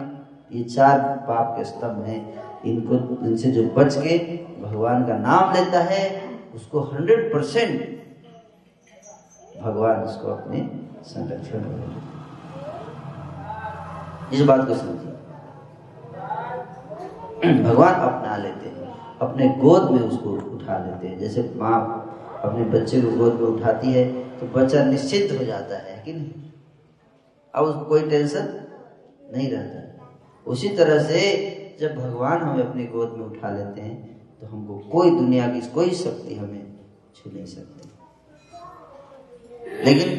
[0.52, 2.22] ये चार पाप के स्तंभ हैं।
[2.66, 4.18] इनको, इनसे जो बच के
[4.62, 6.22] भगवान का नाम लेता है,
[6.56, 7.96] उसको हंड्रेड परसेंट
[9.64, 10.70] भगवान उसको अपने
[11.04, 11.60] संरक्षण
[14.34, 15.14] इस बात को समझिए।
[17.64, 18.88] भगवान अपना लेते हैं,
[19.22, 21.80] अपने गोद में उसको उठा लेते हैं। जैसे माँ
[22.44, 24.04] अपने बच्चे को गोद में उठाती है
[24.40, 26.52] तो बच्चा निश्चित हो जाता है कि नहीं?
[27.54, 28.46] अब कोई टेंशन
[29.34, 29.78] नहीं रहता।
[30.46, 31.20] उसी तरह से
[31.80, 33.96] जब भगवान हमें अपनी गोद में उठा लेते हैं
[34.42, 36.66] तो हमको कोई दुनिया की कोई शक्ति हमें
[37.16, 37.90] छू नहीं सकती।
[39.86, 40.10] लेकिन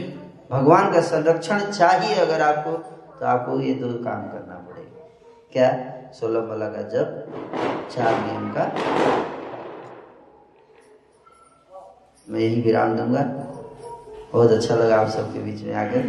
[0.51, 2.73] भगवान का संरक्षण चाहिए अगर आपको
[3.19, 5.07] तो आपको ये दो काम करना पड़ेगा।
[5.53, 5.71] क्या?
[6.13, 7.07] सोलह मला का जब
[7.91, 8.65] चार नियम का।
[12.29, 13.23] मैं यही विराम दूँगा।
[14.33, 16.03] बहुत अच्छा लगा आप सबके बीच में आकर।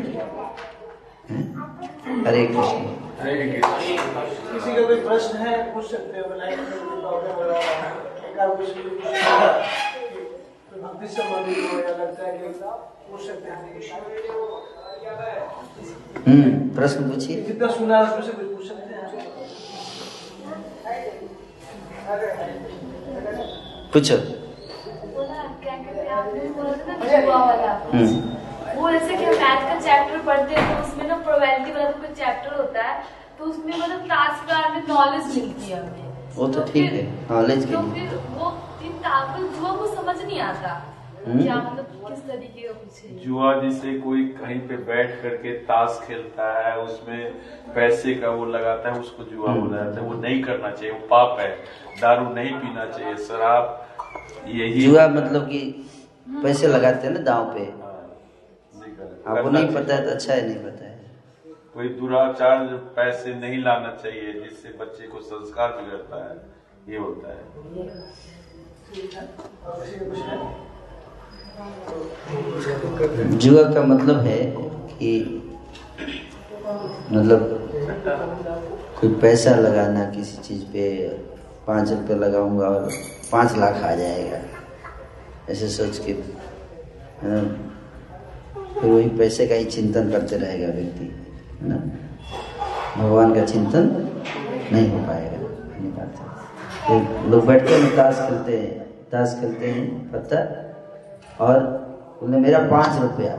[2.28, 2.80] हरे कृष्ण।
[4.52, 6.58] किसी का कोई प्रश्न है पूछ सकते हो हो है हो।
[10.70, 12.48] कोई भक्ति संबंधित हो या लगता है कि
[13.12, 13.58] पूछ सकते हैं
[16.28, 19.08] हम्म प्रश्न पूछिए। जितना सुना है उसमें से कुछ पूछ सकते हैं।
[23.94, 24.16] पूछो
[25.16, 26.19] बोला क्या कहते हैं आपने बोला था ना जुआ वाला हम्म
[28.76, 32.58] वो जैसे कि मैथ का चैप्टर पढ़ते हैं तो उसमें ना प्रोबेबिलिटी वाला कोई चैप्टर
[32.58, 33.02] होता है
[33.40, 37.04] तो उसमें मतलब टास्क के बारे में नॉलेज मिलती है हमें वो तो ठीक है
[37.32, 38.52] नॉलेज के तो लिए वो
[38.84, 40.74] इन ताकत जुआ को समझ नहीं आता
[41.20, 46.00] हम्म। क्या मतलब किस तरीके का कुछ जुआ जिसे कोई कहीं पे बैठ करके ताश
[46.08, 47.20] खेलता है उसमें
[47.76, 51.08] पैसे का वो लगाता है उसको जुआ। बोला जाता है वो नहीं करना चाहिए वो
[51.08, 51.50] पाप है
[52.02, 55.62] दारू नहीं पीना चाहिए शराब यही जुआ मतलब कि
[56.30, 57.96] पैसे लगाते हैं ना दाव पे। हाँ,
[59.28, 60.98] आपको नहीं पता है तो अच्छा है नहीं पता है।
[61.74, 62.66] कोई दुराचार
[62.96, 66.36] पैसे नहीं लाना चाहिए जिससे बच्चे को संस्कार बिगड़ता है
[66.90, 67.44] ये होता है
[73.20, 74.40] है। जुआ का मतलब है
[74.92, 75.12] कि
[77.12, 77.40] मतलब
[79.00, 80.86] कोई पैसा लगाना किसी चीज़ पे
[81.68, 82.90] पाँच रुपये लगाऊँगा और
[83.32, 84.40] पाँच लाख आ जाएगा।
[85.50, 87.42] ऐसे सोच के, है ना?
[88.74, 91.06] फिर वही पैसे का ही चिंतन करते रहेगा व्यक्ति,
[91.62, 91.78] है ना?
[92.98, 93.88] भगवान का चिंतन
[94.74, 95.38] नहीं हो पाएगा
[95.80, 98.72] नहीं पाता लोग बैठते हैं, ताश खेलते हैं,
[99.12, 100.38] ताश खेलते हैं पत्ता
[101.46, 101.60] और
[102.22, 103.36] बोले मेरा पाँच रुपया।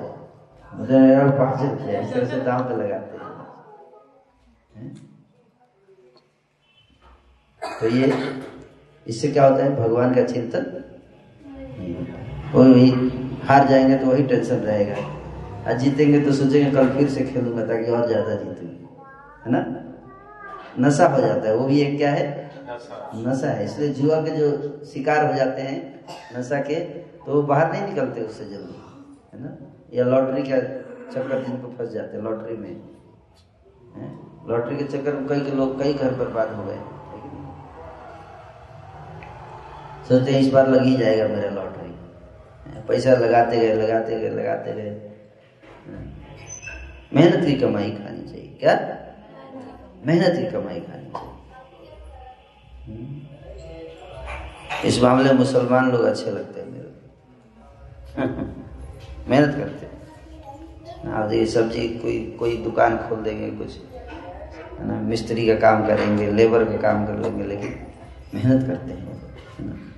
[0.64, 3.18] बोले मेरा पाँच रुपया, इस तरह से दाम तो लगाते
[4.76, 4.92] हैं?
[7.80, 8.12] तो ये,
[9.06, 9.76] इससे क्या होता है?
[9.76, 10.64] भगवान का चिंतन
[12.54, 12.90] वही
[13.44, 14.94] हार जाएँगे तो वही टेंशन रहेगा।
[15.62, 19.06] और जीतेंगे तो सोचेंगे कल फिर से खेलूँगा ताकि और ज़्यादा जीतूँगा।
[19.46, 19.60] है ना?
[20.78, 22.28] नशा हो जाता है। वो भी एक क्या है?
[23.16, 26.80] नशा। है। इसलिए जुआ के जो शिकार हो जाते हैं नशा के
[27.24, 28.78] तो वो बाहर नहीं निकलते उससे जल्दी।
[29.32, 29.56] है ना?
[29.92, 30.58] या लॉटरी का
[31.10, 32.80] चक्कर जिनको फंस जाते हैं लॉटरी में।
[34.48, 36.78] लॉटरी के चक्कर में कई के लोग कई घर बर्बाद हो गए।
[40.10, 41.90] सोचते इस बार लग ही जाएगा मेरा लॉटरी?
[42.88, 45.10] पैसा लगाते गए लगाते गए लगाते गए।
[47.14, 48.98] मेहनत की कमाई खानी चाहिए। क्या?
[50.06, 51.30] मेहनत की कमाई खानी चाहिए।
[54.84, 56.92] इस मामले में मुसलमान लोग अच्छे लगते हैं मेरे
[59.28, 63.78] मेहनत करते हैं। आप देखिए, सब्ज़ी कोई कोई दुकान खोल देंगे, कुछ,
[64.80, 67.86] है ना, मिस्त्री का काम करेंगे, लेबर का काम कर लेंगे, लेकिन
[68.34, 69.89] मेहनत करते हैं।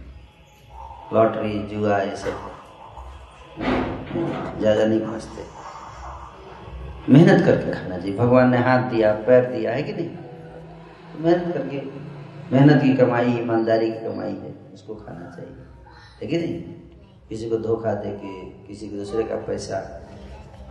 [1.15, 2.51] लॉटरी, जुआ, ये सब।
[4.59, 5.43] ज़्यादा नहीं फंसते
[7.13, 10.07] मेहनत करके खाना चाहिए भगवान ने हाथ दिया, पैर दिया, है कि नहीं?
[10.07, 11.81] तो मेहनत करके।
[12.53, 15.57] मेहनत की कमाई, ईमानदारी की कमाई है, उसको खाना चाहिए।
[16.23, 16.61] है कि नहीं?
[17.29, 20.03] किसी को धोखा दे के, किसी को दूसरे का पैसा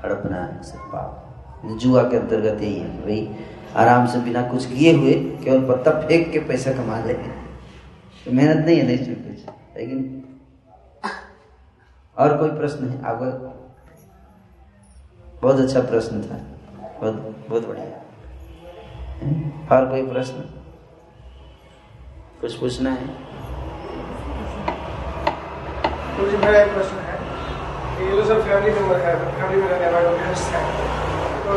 [0.04, 3.36] हड़पना सब पाप। जुआ के अंतर्गत यही है भाई,
[3.76, 7.30] आराम से बिना कुछ किए हुए केवल पत्ता फेंक के पैसा कमा लेंगे।
[8.26, 10.21] तो मेहनत नहीं है नहीं कुछ लेकिन
[12.22, 13.02] और कोई प्रश्न है?
[13.06, 13.26] आपका
[15.42, 16.38] बहुत अच्छा प्रश्न था।
[17.02, 17.14] बहुत
[17.50, 18.02] बहुत बढ़िया।
[19.76, 20.34] और कोई प्रश्न?
[22.42, 23.08] कुछ पूछना है?
[26.30, 27.20] जी मेरा एक प्रश्न है
[28.02, 30.66] ये जो सब फैमिली मेंबर है फैमिली में रहने वाले गृहस्थ हैं
[31.46, 31.54] तो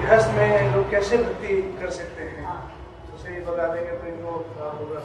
[0.00, 2.44] गृहस्थ में लोग कैसे भक्ति कर सकते हैं?
[3.10, 5.02] तो सही बता देंगे तो इनको होगा।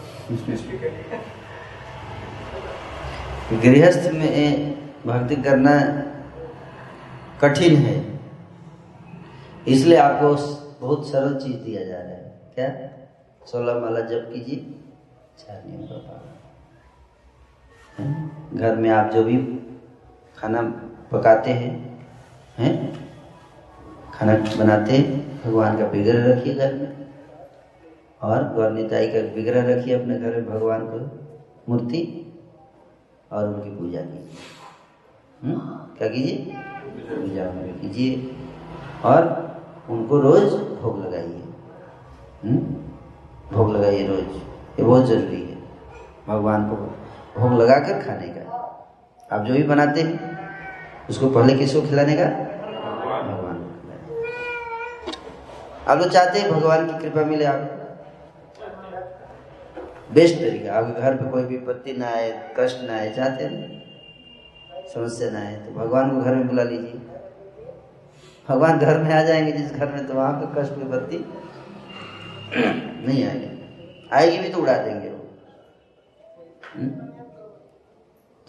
[3.64, 5.72] गृहस्थ में भक्ति करना
[7.42, 8.20] कठिन है।
[9.68, 10.28] इसलिए आपको
[10.82, 12.70] बहुत सरल चीज़ दिया जा रहा है। क्या?
[13.46, 14.56] सोलह माला जप कीजिए।
[15.40, 16.30] चार नियम का पालन
[18.54, 19.38] घर में आप जो भी
[20.38, 20.62] खाना
[21.12, 22.06] पकाते हैं
[22.58, 22.94] हैं?
[24.14, 25.00] खाना बनाते
[25.46, 27.08] भगवान का विग्रह रखिए घर में।
[28.22, 30.98] और गौरनीताई का विग्रह रखिए अपने घर में, भगवान को
[31.70, 32.02] मूर्ति
[33.32, 34.30] और उनकी पूजा कीजिए?
[35.46, 36.56] क्या कीजिए?
[36.86, 37.46] पूजा
[37.82, 38.36] कीजिए।
[39.06, 39.44] और
[39.90, 41.44] उनको रोज भोग लगाइए।
[42.46, 42.58] हम्म?
[43.58, 44.36] भोग लगाइए रोज।
[44.80, 45.56] ये बहुत ज़रूरी है।
[46.28, 46.76] भगवान को
[47.40, 48.44] भोग लगा कर खाने का।
[49.32, 50.40] आप जो भी बनाते हैं,
[51.10, 52.26] उसको पहले किसको खिलाने का?
[52.26, 53.54] भगवान
[55.88, 57.60] आप लोग चाहते हैं भगवान की कृपा मिले आप?
[60.14, 63.83] बेस्ट तरीका। आपके घर पे कोई विपत्ति ना आए, कष्ट ना आए, चाहते हैं?
[64.88, 67.02] समस्या ना आए तो भगवान को घर में बुला लीजिए।
[68.50, 71.34] भगवान घर में आ जाएँगे, जिस घर में तो वहाँ पर कष्ट विपत्ति
[73.08, 73.54] नहीं आएगी।
[74.14, 75.28] आएगी भी तो उड़ा देंगे वो।
[76.76, 76.90] हम्म?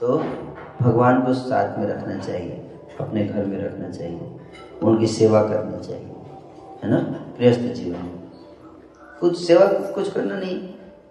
[0.01, 0.19] तो
[0.83, 2.71] भगवान को साथ में रखना चाहिए,
[3.01, 4.21] अपने घर में रखना चाहिए,
[4.83, 6.07] उनकी सेवा करनी चाहिए,
[6.85, 7.27] है ना?
[7.39, 8.19] गृहस्थ जीवन। में
[9.21, 10.69] कुछ सेवा, कुछ करना नहीं।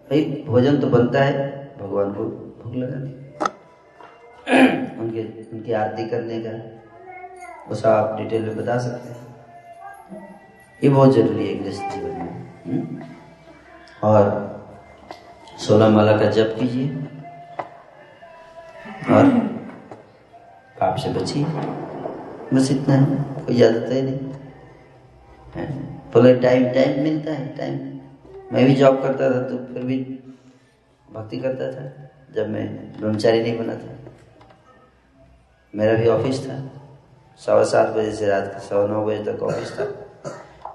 [0.10, 2.24] भाई, भोजन तो बनता है, भगवान को
[2.64, 3.24] भोग लगाने।
[4.96, 5.22] उनके,
[5.52, 6.52] उनकी आरती करने का।
[7.70, 9.22] वो सब आप डिटेल में बता सकते हैं।
[10.82, 12.30] ये बहुत ज़रूरी है गृहस्थ जीवन में
[12.66, 13.02] हम्म?
[14.04, 14.24] और
[15.60, 16.88] सोलह माला का जप कीजिए।
[19.12, 19.30] और
[20.78, 21.44] पाप से बचिए।
[22.54, 23.06] बस इतना है,
[23.46, 24.32] कोई ज़्यादा तय नहीं।
[26.14, 27.74] बोले टाइम टाइम मिलता है टाइम
[28.54, 29.98] मैं भी जॉब करता था तो फिर भी
[31.06, 32.66] भक्ति करता था, जब मैं
[33.00, 34.13] ब्रह्मचारी नहीं बना था।
[35.76, 36.56] मेरा भी ऑफ़िस था।
[37.40, 39.86] सवा सात बजे से रात के सवा नौ बजे तक ऑफ़िस था।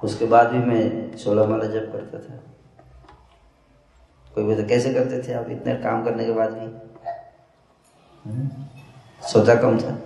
[0.04, 2.40] उसके बाद भी मैं सोलह माला जब करता था।
[4.34, 5.50] कोई बोलते कैसे करते थे आप?
[5.50, 6.66] इतने काम करने के बाद भी?
[8.24, 8.48] हम्म?
[9.22, 9.98] सोता कम था।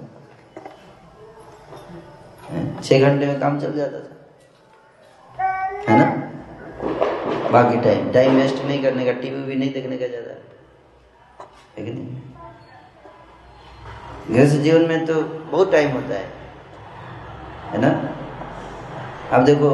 [2.83, 4.17] छह घंटे में काम चल जाता था।
[5.89, 6.05] है ना?
[7.53, 10.31] बाकी टाइम टाइम वेस्ट नहीं करने का टीवी भी नहीं देखने का ज़्यादा।
[11.79, 12.32] है कि नहीं?
[14.31, 16.27] गृहस्थ जीवन में तो बहुत टाइम होता है
[17.73, 17.89] है ना?
[19.37, 19.69] अब देखो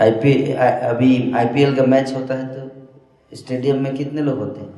[0.00, 4.72] आईपी अभी आईपीएल का मैच होता है तो स्टेडियम में कितने लोग होते हैं?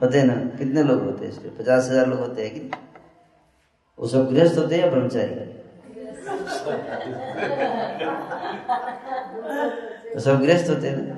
[0.00, 0.34] होते हैं ना?
[0.58, 2.70] कितने लोग होते हैं पचास हज़ार लोग होते हैं कि
[3.98, 5.34] वो सब गृहस्थ होते हैं या ब्रह्मचारी?
[10.14, 11.16] तो सब गृहस्थ होते हैं ना?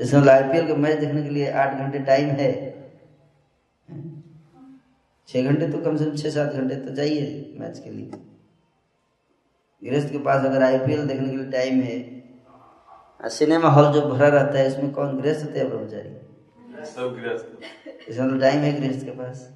[0.00, 2.52] जैसे मतलब आईपीएल का मैच देखने के लिए आठ घंटे टाइम है।
[5.28, 8.10] छह घंटे तो कम से कम छह सात घंटे तो चाहिए मैच के लिए।
[9.82, 14.58] गृहस्थ के पास अगर आईपीएल देखने के लिए टाइम है सिनेमा हॉल जो भरा रहता
[14.58, 16.10] है इसमें कौन गृहस्थ हैं ब्रह्मचारी?
[16.86, 19.50] सब गृहस्थ इसमें तो टाइम है गृहस्थ के पास।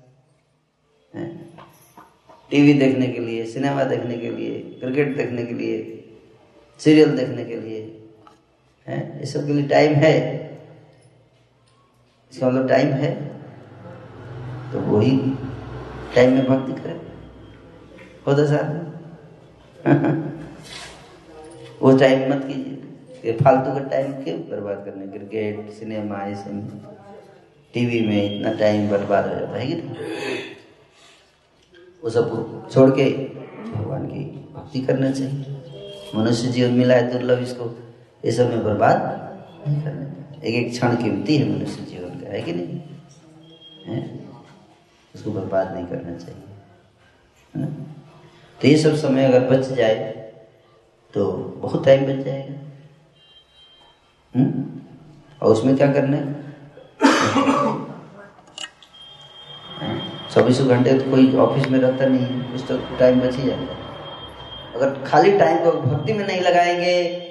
[2.50, 6.04] टीवी देखने के लिए सिनेमा देखने के लिए क्रिकेट देखने के लिए
[6.80, 7.80] सीरियल देखने के लिए।
[8.88, 9.20] है?
[9.20, 10.14] ये सब के लिए टाइम है।
[12.32, 13.24] इसका मतलब टाइम है।
[14.72, 15.18] तो वही
[16.14, 17.00] टाइम में भक्ति करे।
[18.26, 18.88] होता साथ
[21.82, 22.74] वो टाइम मत कीजिए।
[23.24, 25.06] ये फालतू का टाइम क्यों बर्बाद करने?
[25.06, 26.86] क्रिकेट सिनेमा ये सब
[27.74, 29.74] टीवी में इतना टाइम बर्बाद हो जाता है कि
[32.04, 33.10] वो सब छोड़ के
[33.70, 34.24] भगवान की
[34.54, 35.56] भक्ति करना चाहिए।
[36.14, 37.87] मनुष्य जीवन मिला है दुर्लभ इसको।
[38.24, 38.96] ये सब में बर्बाद
[39.66, 40.04] नहीं करना
[40.38, 42.80] एक एक क्षण कीमती है मनुष्य जीवन का, है कि नहीं?
[43.86, 43.98] है?
[45.14, 46.42] उसको बर्बाद नहीं करना चाहिए,
[47.54, 47.66] है ना?
[48.60, 49.94] तो ये सब समय अगर बच जाए
[51.14, 51.26] तो
[51.62, 52.54] बहुत टाइम बच जाएगा।
[54.34, 54.48] हुँ?
[55.42, 56.36] और उसमें क्या करना है?
[60.34, 63.76] चौबीसों घंटे तो कोई ऑफ़िस में रहता नहीं कुछ तो टाइम बच ही जाता है।
[64.74, 67.27] अगर खाली टाइम को भक्ति में नहीं लगाएँगे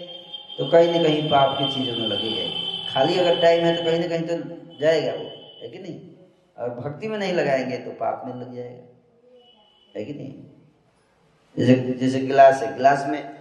[0.57, 3.83] तो कहीं ना कहीं पाप की चीज़ों में लगे जाएगी खाली अगर टाइम है तो
[3.83, 5.25] कहीं ना कहीं तो जाएगा वो,
[5.61, 5.99] है कि नहीं?
[6.57, 8.83] और भक्ति में नहीं लगाएँगे तो पाप में लग जाएगा,
[9.95, 10.33] है कि नहीं?
[11.55, 13.35] जैसे जैसे गिलास है, गिलास में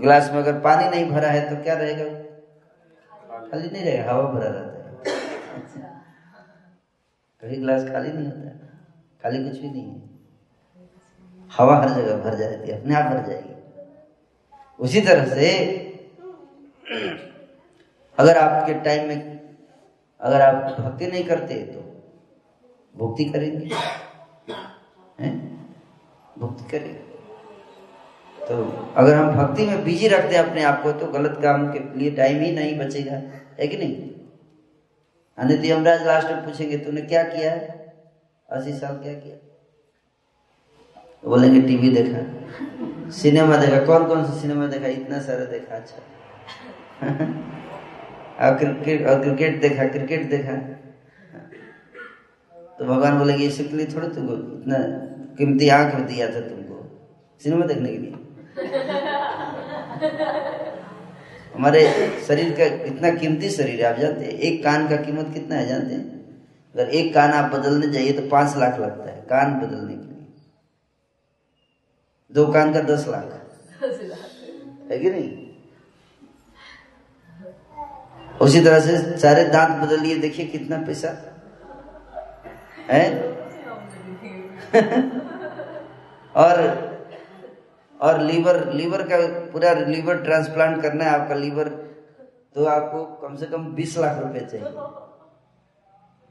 [0.00, 2.04] गिलास में अगर पानी नहीं भरा है तो क्या रहेगा?
[3.50, 5.88] खाली नहीं रहेगा, हवा भरा रहता है।
[7.42, 8.48] कभी गिलास खाली नहीं होता
[9.20, 10.08] खाली कुछ भी नहीं है।
[11.50, 13.54] हवा हर जगह भर जाती है, अपने आप भर जाएगी।
[14.78, 15.48] उसी तरह से
[18.18, 19.40] अगर आपके टाइम में,
[20.20, 21.80] अगर आप भक्ति नहीं करते तो
[22.96, 23.74] भक्ति करेंगे।
[25.20, 25.34] हैं?
[26.38, 26.98] भक्ति करेंगे।
[28.46, 28.64] तो
[28.96, 32.10] अगर हम भक्ति में बिज़ी रखते हैं अपने आप को तो गलत काम के लिए
[32.10, 33.16] टाइम ही नहीं बचेगा।
[33.60, 34.10] है कि नहीं?
[35.38, 37.94] अनित यमराज लास्ट में पूछेंगे, तूने क्या किया है?
[38.48, 39.36] अस्सी साल क्या किया?
[41.22, 44.86] तो बोलेंगे, टीवी देखा। सिनेमा देखा। कौन कौन सा सिनेमा देखा?
[44.86, 45.96] इतना सारा देखा। अच्छा।
[48.40, 50.52] और क्रिकेट और क्रिकेट देखा क्रिकेट देखा।
[52.78, 54.76] तो भगवान बोलेंगे इसके लिए थोड़ा तुमको इतना
[55.38, 57.00] कीमती आँख दिया था तुमको।
[57.42, 58.14] सिनेमा देखने के लिए।
[61.54, 64.32] हमारे शरीर का इतना कीमती शरीर है आप जानते हैं?
[64.32, 66.20] एक कान का कीमत कितना है जानते हैं?
[66.74, 70.26] अगर एक कान आप बदलने जाइए तो पाँच लाख लगता है कान बदलने के लिए।
[72.32, 73.46] दो कान का दस लाख।
[74.90, 75.49] है कि नहीं?
[78.40, 81.08] उसी तरह से सारे दांत बदलिए देखिए कितना पैसा।
[82.90, 83.30] है?
[86.36, 86.60] और
[88.00, 89.16] और लीवर लीवर का
[89.50, 91.68] पूरा लीवर ट्रांसप्लांट करना है आपका लीवर
[92.54, 94.66] तो आपको कम से कम बीस लाख रुपए चाहिए।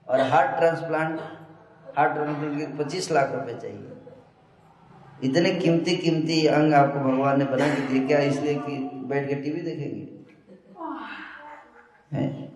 [0.08, 1.20] और हार्ट ट्रांसप्लांट
[1.98, 3.92] हार्ट ट्रांसप्लांट के पच्चीस लाख रुपए चाहिए।
[5.24, 9.36] इतने कीमती कीमती अंग आपको भगवान ने बना के दिए, क्या इसलिए कि बैठ के
[9.36, 10.19] टीवी देखेंगे?
[12.14, 12.50] है।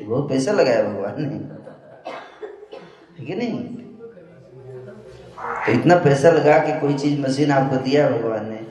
[0.00, 1.58] बहुत पैसा लगाया भगवान ने।
[3.24, 3.64] है नहीं?
[5.66, 8.66] तो इतना पैसा लगा के कोई चीज़ मशीन आपको दिया भगवान ने,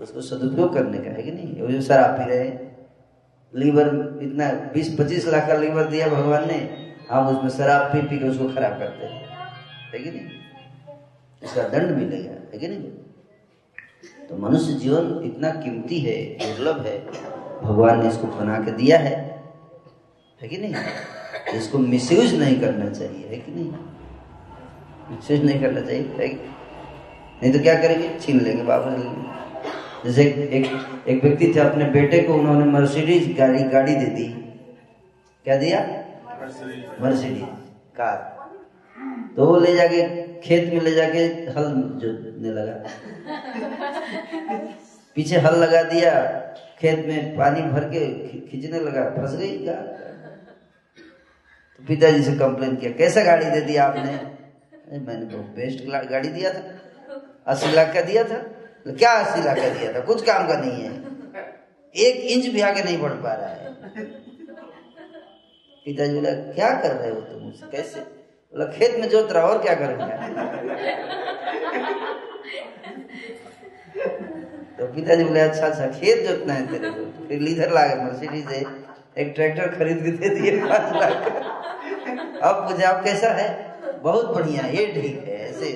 [0.00, 1.60] उसको सदुपयोग करने का, है कि नहीं?
[1.60, 2.68] वो जो सर आप ही रहे।
[3.56, 8.18] लीवर इतना बीस पच्चीस लाख का लीवर दिया भगवान ने हम उसमें शराब पी पी
[8.18, 9.26] के उसको खराब करते हैं।
[9.92, 10.28] है कि नहीं?
[11.44, 12.82] इसका दंड मिलेगा है कि नहीं?
[14.26, 17.06] तो मनुष्य जीवन इतना कीमती है, दुर्लभ है।
[17.62, 19.37] भगवान ने इसको बना के दिया है।
[20.40, 20.74] है कि नहीं?
[21.58, 23.70] इसको मिसयूज नहीं करना चाहिए है कि नहीं?
[25.10, 26.36] मिसयूज नहीं करना चाहिए है कि
[27.42, 27.52] नहीं?
[27.52, 28.08] तो क्या करेंगे?
[28.20, 29.26] छीन लेंगे वापस लेंगे।
[30.04, 34.24] जैसे एक एक व्यक्ति थे अपने बेटे को उन्होंने मर्सिडीज गाड़ी गाड़ी दे दी।
[35.46, 35.80] क्या दिया?
[37.00, 37.42] Mercedes
[37.96, 38.16] car.
[39.36, 40.02] तो वो ले जाके
[40.40, 41.24] खेत में ले जाके
[41.56, 41.66] हल
[42.02, 42.74] जोतने लगा।
[45.16, 46.12] पीछे हल लगा दिया
[46.80, 48.06] खेत में पानी भर के
[48.40, 49.96] खींचने लगा फंस गई कार।
[51.78, 54.12] तो पिताजी से कंप्लेन किया कैसा गाड़ी दे दिया आपने?
[54.98, 56.62] मैंने बहुत बेस्ट गाड़ी दिया था।
[57.46, 58.36] अस्सी लाख का दिया था।
[58.84, 60.00] तो क्या अस्सी लाख का दिया था?
[60.00, 60.92] कुछ काम का नहीं है।
[61.96, 63.74] एक इंच भी आगे नहीं बढ़ पा रहा है।
[65.86, 67.48] पिताजी बोला क्या कर रहे हो तुम?
[67.48, 68.00] उससे कैसे?
[68.00, 70.16] बोला खेत में जोत रहा और क्या करूँगा?
[74.78, 78.48] तो पिताजी बोले अच्छा अच्छा खेत जोतना है तेरे को। फिर लीडर ला गए मर्सिडीज
[78.48, 78.60] से
[79.16, 81.14] एक ट्रैक्टर खरीद के दे दिए पाँच लाख।
[82.42, 83.48] अब अब कैसा है?
[84.02, 85.72] बहुत बढ़िया, ये ठीक है, ऐसे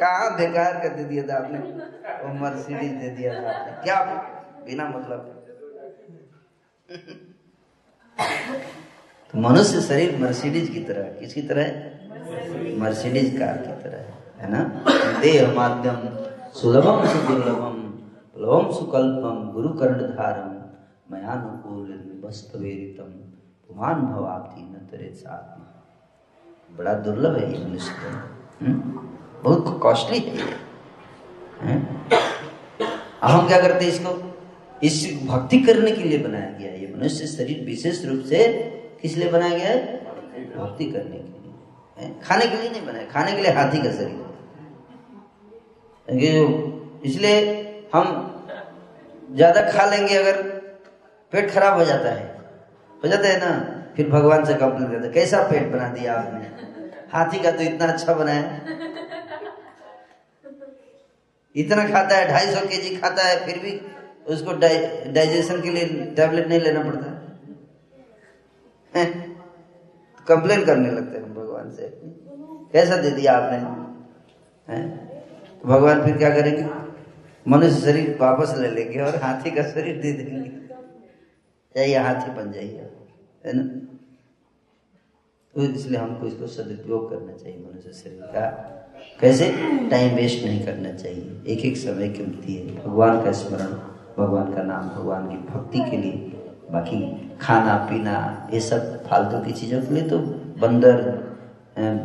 [0.00, 1.58] कहा बेकार कर दे दिया था आपने?
[2.22, 3.98] वो मर्सिडीज दे दिया था आपने। क्या
[4.66, 5.20] बिना मतलब।
[9.34, 11.70] तो मनुष्य शरीर मर्सिडीज की तरह किसकी तरह है?
[12.78, 14.60] मर्सिडीज कार की तरह है। है ना?
[15.20, 15.98] देह माध्यम,
[16.52, 17.80] सुलभम सुदुर्लभम
[18.36, 20.50] प्लवम सुकल्पम गुरु कर्ण धारम
[21.10, 21.88] मयानुकूल
[22.32, 23.08] वस्तवेरितम
[23.68, 28.10] पुमान भवाप्ति न तेरे साथ बड़ा दुर्लभ है ये मनुष्य। का
[29.42, 30.44] बहुत कॉस्टली है
[33.22, 34.12] अब हम क्या करते हैं इसको?
[34.82, 38.38] इस भक्ति करने के लिए बनाया गया ये मनुष्य शरीर विशेष रूप से
[39.02, 39.78] किस लिए बनाया गया है?
[40.56, 44.20] भक्ति करने के लिए। खाने के लिए नहीं बनाया, खाने के लिए हाथी का शरीर।
[47.06, 47.36] इसलिए
[47.94, 48.06] हम
[49.30, 50.36] ज़्यादा खा लेंगे अगर
[51.32, 52.24] पेट खराब हो जाता है।
[53.04, 53.50] हो जाता है ना?
[53.96, 56.50] फिर भगवान से कंप्लेन करते कैसा पेट बना दिया आपने?
[57.12, 58.60] हाथी का तो इतना अच्छा बनाया
[61.54, 63.72] इतना खाता है, ढाई सौ के जी खाता है, फिर भी
[64.26, 64.52] उसको
[65.12, 67.10] डाइजेशन के लिए टैबलेट नहीं लेना पड़ता।
[70.26, 71.90] कंप्लेन करने लगते हैं भगवान से।
[72.72, 73.58] कैसा दे दिया आपने?
[74.68, 74.82] हैं?
[75.62, 76.64] तो भगवान फिर क्या करेंगे?
[77.46, 80.61] मनुष्य शरीर वापस ले लेंगे और हाथी का शरीर दे देंगे।
[81.76, 82.90] जाइए हाथी बन जाइए।
[83.46, 83.62] है ना?
[85.54, 88.44] तो इसलिए हमको इसको सदुपयोग करना चाहिए मनुष्य शरीर का।
[89.20, 89.48] कैसे?
[89.90, 93.72] टाइम वेस्ट नहीं करना चाहिए। एक एक समय कीमती है। भगवान का स्मरण,
[94.18, 96.12] भगवान का नाम, भगवान की भक्ति के लिए,
[96.70, 96.98] बाकी
[97.40, 100.18] खाना, पीना, ये सब फालतू की चीज़ों के लिए तो
[100.58, 100.94] बंदर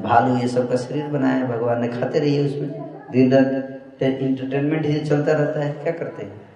[0.03, 2.72] भालू ये सब का शरीर बनाया है। भगवान ने खाते रहिए उसमें।
[3.11, 6.47] दिन रात इंटरटेनमेंट ही चलता रहता है। क्या करते हैं?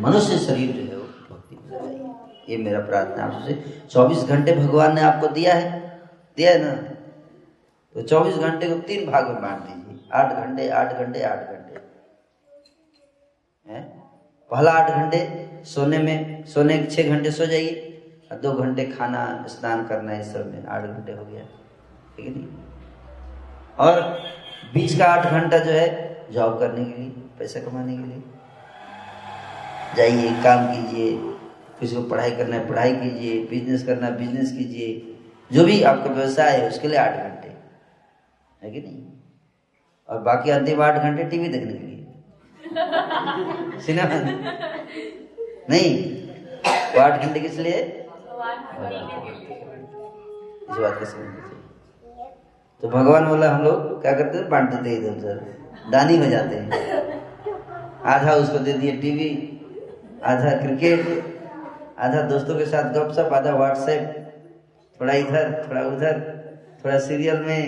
[0.00, 2.14] मनुष्य शरीर जो है वो भक्ति में लगाइए
[2.50, 3.54] ये मेरा प्रार्थना है आपसे
[3.90, 5.80] चौबीस घंटे भगवान ने आपको दिया है।
[6.36, 6.72] दिया है ना?
[7.94, 11.80] तो चौबीस घंटे को तीन भाग में बांट दीजिए। आठ घंटे आठ घंटे आठ घंटे।
[13.72, 13.82] हैं?
[14.50, 17.86] पहला आठ घंटे, सोने में, सोने के छह घंटे सो जाइए।
[18.32, 21.42] और दो घंटे खाना, स्नान करना इस सब में आठ घंटे हो गया।
[22.16, 22.70] ठीक है
[23.78, 24.02] और
[24.74, 28.22] बीच का आठ घंटा जो है, जॉब करने के लिए, पैसा कमाने के लिए।
[29.96, 31.39] जाइए, काम कीजिए।
[31.80, 35.16] किसी को पढ़ाई करना है, पढ़ाई कीजिए बिज़नेस करना है बिज़नेस कीजिए।
[35.50, 37.48] जो भी आपका व्यवसाय है, उसके लिए आठ घंटे।
[38.62, 39.02] है कि नहीं?
[40.08, 41.96] और बाकी अंतिम आठ घंटे टीवी देखने के लिए।
[43.80, 44.20] सिनेमा।
[45.70, 45.90] नहीं।
[46.94, 47.78] वो आठ घंटे किस लिए?
[50.70, 51.28] इस बात का चाहिए
[52.82, 56.56] तो भगवान बोला, हम लोग क्या करते थे बांट देते इधर उधर। दानी हो जाते
[56.56, 56.70] हैं।
[58.04, 59.28] आधा उसको दे दिए टीवी,
[60.24, 61.29] आधा क्रिकेट
[62.00, 64.02] आधा दोस्तों के साथ गपशप आधा व्हाट्सएप
[65.00, 66.20] थोड़ा इधर थोड़ा उधर
[66.84, 67.62] थोड़ा सीरियल में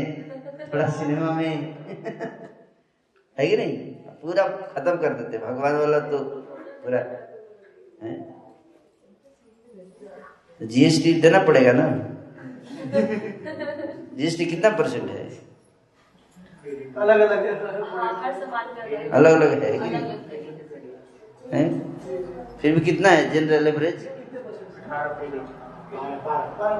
[0.72, 1.48] थोड़ा सिनेमा में।
[3.38, 3.76] है कि नहीं?
[4.22, 6.18] पूरा खत्म कर देते भगवान वाला तो
[6.84, 7.00] पूरा
[10.60, 11.86] जीएसटी देना पड़ेगा ना?
[14.16, 15.24] जीएसटी कितना परसेंट है?
[16.96, 17.46] अलग अलग
[17.88, 18.08] हाँ,
[19.10, 19.72] अलग अलग है?
[21.52, 21.68] हैं?
[22.60, 24.08] फिर भी कितना है जनरल एवरेज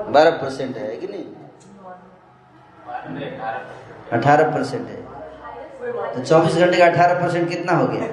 [0.09, 1.25] बारह परसेंट है कि नहीं
[4.13, 5.01] अठारह परसेंट है
[6.15, 8.05] तो चौबीस घंटे का अठारह परसेंट कितना हो गया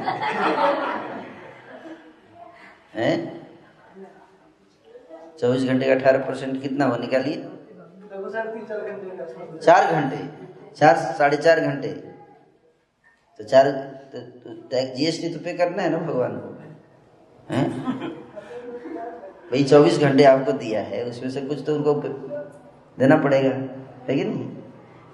[2.96, 3.16] हैं
[5.40, 7.36] चौबीस घंटे का अठारह परसेंट कितना हो निकालिए
[9.60, 10.18] चार घंटे
[10.76, 11.92] चार साढ़े चार घंटे
[13.40, 13.70] तो चार
[14.14, 14.20] तो
[14.96, 16.50] जीएसटी तो पे करना है ना भगवान को
[17.50, 18.29] हैं
[19.52, 21.94] भाई, चौबीस घंटे आपको दिया है, उसमें से कुछ तो उनको
[23.00, 23.50] देना पड़ेगा,
[24.10, 24.46] है कि नहीं?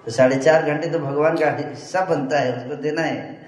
[0.04, 3.46] तो साढ़े चार घंटे तो भगवान का हिस्सा बनता है, उसको देना है।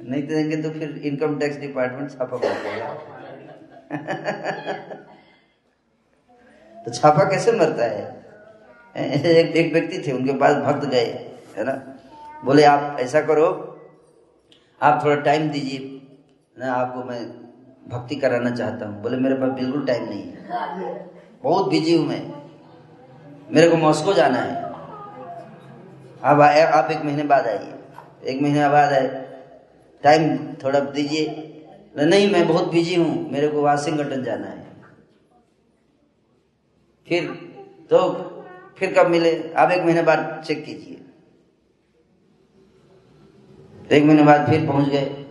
[0.00, 3.10] नहीं देंगे तो फिर इनकम टैक्स डिपार्टमेंट छापा मार देगा।
[6.84, 8.24] तो छापा कैसे मरता है?
[8.96, 11.96] एक एक व्यक्ति थे, उनके पास भक्त गए, है ना?
[12.44, 13.80] बोले, आप ऐसा करो,
[14.82, 16.02] आप थोड़ा टाइम दीजिए
[16.58, 16.72] ना?
[16.72, 17.43] आपको मैं
[17.88, 20.44] भक्ति कराना चाहता हूँ। बोले, मेरे पास बिल्कुल टाइम नहीं है।
[21.42, 22.32] बहुत बिज़ी हूँ मैं।
[23.50, 24.64] मेरे को मॉस्को जाना है।
[26.42, 27.74] आए आप एक महीने बाद आइए।
[28.24, 29.24] एक महीने बाद आए।
[30.02, 31.50] टाइम थोड़ा दीजिए।
[31.96, 34.64] नहीं, मैं बहुत बिज़ी हूँ। मेरे को वाशिंगटन जाना है।
[37.08, 37.24] फिर
[37.90, 38.08] तो
[38.78, 39.52] फिर कब मिले?
[39.52, 41.00] आप एक महीने बाद चेक कीजिए।
[43.96, 45.23] एक महीने बाद फिर पहुँच गए।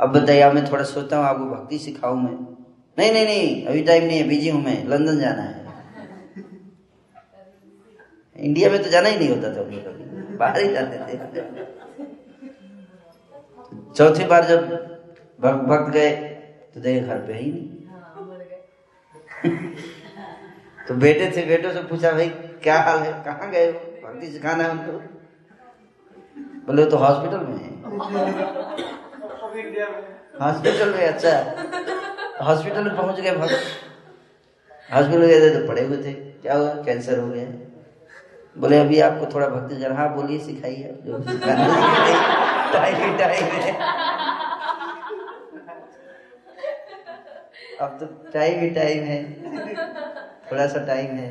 [0.00, 2.32] अब बताइए मैं थोड़ा सोचता हूँ, आपको भक्ति सिखाऊं मैं।
[2.98, 5.64] नहीं नहीं नहीं, अभी टाइम नहीं है बिज़ी हूँ मैं लंदन जाना है।
[8.38, 11.16] इंडिया में तो जाना ही नहीं होता था कभी बाहर ही जाते थे।
[13.96, 14.66] चौथी बार जब
[15.40, 16.10] भक्त भक्त गए
[16.74, 17.68] तो देखे घर पे ही नहीं।
[20.88, 22.28] तो बेटे थे बेटों से पूछा, भाई,
[22.62, 23.12] क्या हाल है?
[23.24, 23.72] कहाँ गए
[24.04, 24.92] भक्ति सिखाना है उनको
[26.66, 27.70] बोले तो हॉस्पिटल में है।
[29.56, 31.30] हॉस्पिटल में अच्छा
[32.44, 33.52] हॉस्पिटल में पहुँच गए भक्त।
[34.90, 36.72] हॉस्पिटल गए थे तो पड़े हुए थे। क्या हुआ?
[36.84, 37.44] कैंसर हो गया।
[38.56, 41.18] बोले, अभी आपको थोड़ा भक्ति जरा हाँ बोलिए, सिखाइए जो
[42.76, 43.46] टाइम टाइम
[47.80, 49.18] अब तो टाइम ही टाइम है।
[50.52, 51.30] थोड़ा सा टाइम है।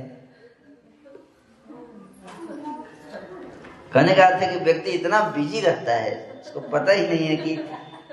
[3.93, 7.35] कहने का अर्थ है कि व्यक्ति इतना बिज़ी रहता है, उसको पता ही नहीं है
[7.35, 7.55] कि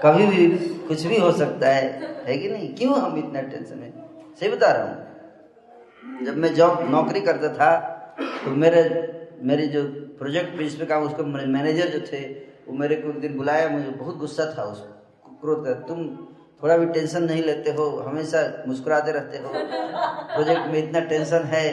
[0.03, 0.47] कभी भी
[0.89, 1.85] कुछ भी हो सकता है
[2.27, 2.69] है कि नहीं?
[2.75, 3.93] क्यों हम इतना टेंशन में?
[4.41, 7.71] सही बता रहा हूँ। जब मैं जॉब नौकरी करता था
[8.45, 8.83] तो मेरे
[9.43, 9.83] मेरे जो
[10.19, 12.21] प्रोजेक्ट बेस पे काम उसको मैनेजर जो थे,
[12.67, 14.83] वो मेरे को एक दिन बुलाया, मुझे बहुत गुस्सा था उस
[15.41, 16.07] क्रोध का। तुम
[16.63, 21.67] थोड़ा भी टेंशन नहीं लेते हो, हमेशा मुस्कुराते रहते हो। प्रोजेक्ट में इतना टेंशन है,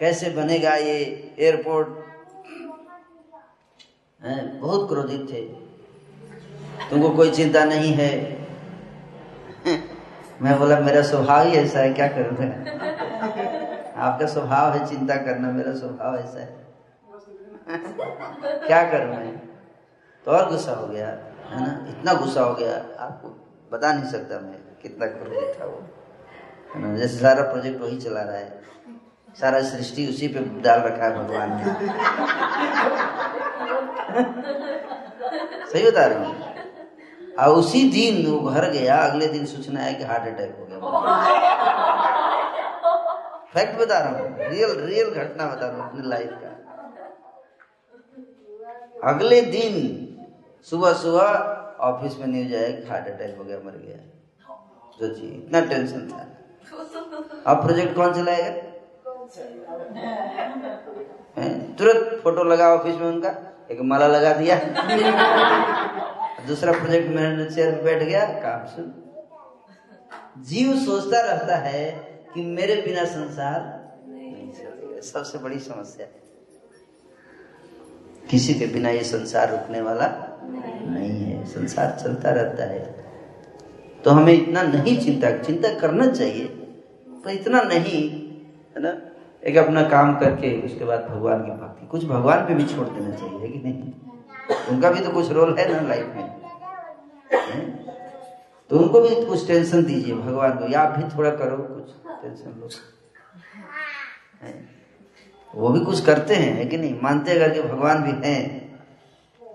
[0.00, 0.96] कैसे बनेगा ये
[1.38, 1.88] एयरपोर्ट
[4.60, 5.42] बहुत क्रोधित थे।
[6.90, 8.10] तुमको कोई चिंता नहीं है?
[10.42, 12.50] मैं बोला, मेरा स्वभाव ही ऐसा है, क्या करूँ मैं?
[13.96, 16.64] आपका स्वभाव है चिंता करना, मेरा स्वभाव ऐसा है।
[18.66, 19.38] क्या करूँ मैं?
[20.26, 21.08] तो और गुस्सा हो गया,
[21.50, 21.86] है ना?
[21.88, 23.28] इतना गुस्सा हो गया, आपको
[23.72, 25.82] बता नहीं सकता मैं कितना क्रोधित था वो
[26.74, 26.96] है ना?
[26.96, 28.62] जैसे सारा प्रोजेक्ट वही चला रहा है।
[29.40, 31.62] सारा सृष्टि उसी पे डाल रखा है भगवान ने।
[35.72, 36.34] सही बता रहा हूँ?
[37.38, 40.78] और उसी दिन वो घर गया, अगले दिन सूचना है कि हार्ट अटैक हो गया।
[43.54, 46.50] फैक्ट बता रहा हूँ, रियल रियल घटना बता रहा हूँ अपनी लाइफ का।
[49.10, 49.74] अगले दिन
[50.70, 51.28] सुबह सुबह
[51.80, 53.98] ऑफ़िस में न्यूज़ आया कि हार्ट अटैक हो गया, मर गया।
[54.98, 56.20] सोचिए इतना टेंशन था।
[57.46, 58.50] अब प्रोजेक्ट कौन चलाएगा?
[61.78, 63.30] तुरंत फ़ोटो लगा ऑफ़िस में उनका,
[63.70, 64.56] एक माला लगा दिया।
[66.46, 68.94] दूसरा प्रोजेक्ट मैनेजर चेयर बैठ गया, काम सुन
[70.38, 71.90] जीव सोचता रहता है
[72.34, 76.22] कि मेरे बिना संसार नहीं चलेगा। सबसे बड़ी समस्या है।
[78.30, 80.38] किसी के बिना ये संसार रुकने वाला
[80.88, 83.04] नहीं है। संसार चलता रहता है।
[84.04, 86.44] तो हमें इतना नहीं चिंता चिंता करना चाहिए।
[87.08, 88.10] पर इतना नहीं,
[88.76, 89.00] है ना?
[89.44, 93.16] एक अपना काम करके, उसके बाद भगवान की भक्ति। कुछ भगवान पे भी छोड़ देना
[93.16, 93.92] चाहिए कि नहीं?
[94.50, 96.34] उनका भी तो कुछ रोल है ना लाइफ में?
[98.70, 101.90] तो उनको भी कुछ टेंशन दीजिए, भगवान को। या भी थोड़ा करो कुछ
[102.22, 102.68] टेंशन लो।
[105.54, 107.00] वो भी कुछ करते हैं, है कि नहीं?
[107.02, 108.64] मानते अगर कि भगवान भी हैं।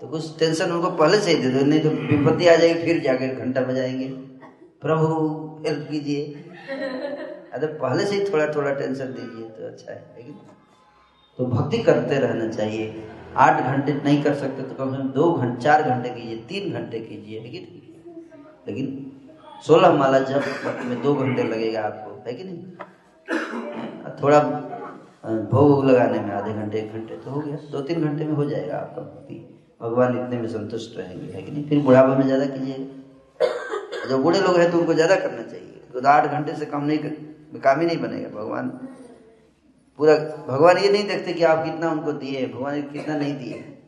[0.00, 3.00] तो कुछ टेंशन उनको पहले से ही दे दो, नहीं तो विपत्ति आ जाएगी, फिर
[3.00, 4.08] जाके घंटा बजाएँगे।
[4.80, 5.06] प्रभु
[5.66, 6.24] हेल्प कीजिए।
[7.52, 9.98] अरे, पहले से ही थोड़ा थोड़ा टेंशन दीजिए तो अच्छा है
[11.38, 15.32] तो भक्ति करते रहना चाहिए। आठ घंटे नहीं कर सकते तो कम से कम दो
[15.32, 17.80] घंटे, चार घंटे कीजिए, तीन घंटे कीजिए, है कि नहीं?
[18.66, 18.86] लेकिन
[19.66, 20.42] सोलह माला जब
[20.86, 22.62] में दो घंटे लगेगा आपको, है कि नहीं?
[24.22, 24.40] थोड़ा
[25.50, 28.44] भोग लगाने में आधे घंटे, एक घंटे तो हो गया, दो तीन घंटे में हो
[28.44, 29.34] जाएगा आपका भक्ति।
[29.80, 31.64] भगवान इतने में संतुष्ट रहेंगे, है कि नहीं?
[31.68, 36.08] फिर बुढ़ापे में ज़्यादा कीजिएगा जो बूढ़े लोग हैं तो उनको ज़्यादा करना चाहिए तो
[36.08, 38.70] आठ घंटे से कम नहीं काम ही नहीं बनेगा, भगवान
[40.00, 40.14] पूरा
[40.46, 43.78] भगवान ये नहीं देखते कि आप कितना उनको दिए भगवान कितना नहीं दिए है।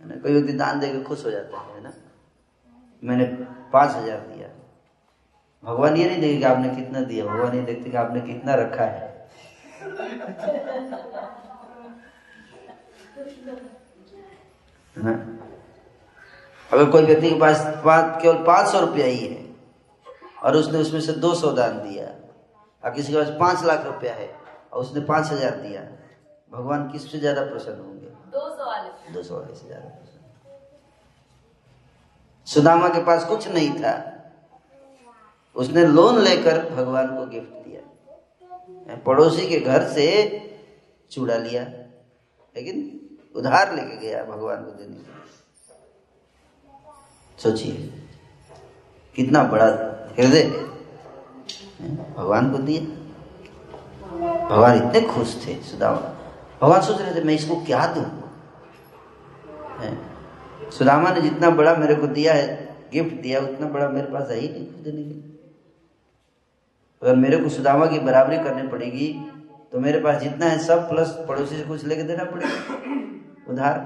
[0.00, 0.16] ना?
[0.16, 1.92] कोई व्यक्ति दान देकर खुश हो जाता है ना?
[3.02, 3.24] मैंने
[3.72, 4.48] पाँच हज़ार दिया।
[5.64, 8.84] भगवान ये नहीं देखे कि आपने कितना दिया, भगवान ये देखते कि आपने कितना रखा
[8.84, 9.10] है।
[14.96, 15.12] है ना?
[16.70, 19.44] अगर कोई व्यक्ति के पास पाँच, केवल पाँच सौ रुपया ही है,
[20.42, 22.06] और उसने उसमें से दो सौ दान दिया,
[22.82, 24.41] और किसी के पास पाँच लाख रुपया है
[24.72, 25.80] और उसने पाँच हज़ार दिया।
[26.52, 28.08] भगवान किससे ज़्यादा प्रसन्न होंगे?
[28.32, 30.20] दो सौ वाले सौ। ज़्यादा प्रसन्न।
[32.46, 33.94] सुदामा के पास कुछ नहीं था।
[35.56, 40.06] उसने लोन लेकर भगवान को गिफ्ट दिया। पड़ोसी के घर से
[41.12, 41.62] चूड़ा लिया
[42.56, 42.76] लेकिन
[43.34, 45.10] उधार लेके गया भगवान को देने के
[47.38, 47.74] सोचिए
[49.16, 49.66] कितना बड़ा
[50.18, 50.44] हृदय
[52.16, 52.82] भगवान को दिया।
[54.12, 56.00] भगवान इतने खुश थे, सुदामा।
[56.62, 58.04] भगवान सोच रहे थे, मैं इसको क्या दूँ?
[60.70, 62.46] सुदामा ने जितना बड़ा मेरे को दिया है
[62.92, 65.30] गिफ्ट दिया, उतना बड़ा मेरे पास है ही नहीं देने के
[67.02, 69.08] अगर मेरे को सुदामा की बराबरी करनी पड़ेगी
[69.72, 73.78] तो मेरे पास जितना है सब प्लस पड़ोसी से कुछ लेके देना पड़ेगा। उधार।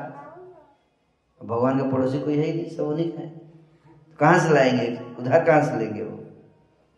[1.40, 4.98] भगवान का पड़ोसी कोई है ही नहीं, सब उन्हीं है। तो कहाँ से लाएँगे?
[5.20, 6.18] उधार कहाँ से लेंगे वो?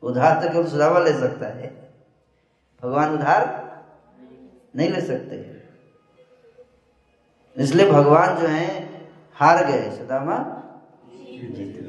[0.02, 1.87] उधार तो केवल सुदामा ले सकता है।
[2.82, 3.68] भगवान उधार
[4.76, 5.58] नहीं ले सकते।
[7.56, 8.88] इसलिए भगवान जो है,
[9.34, 10.36] हार गए, सुदामा।
[11.12, 11.88] जीत गए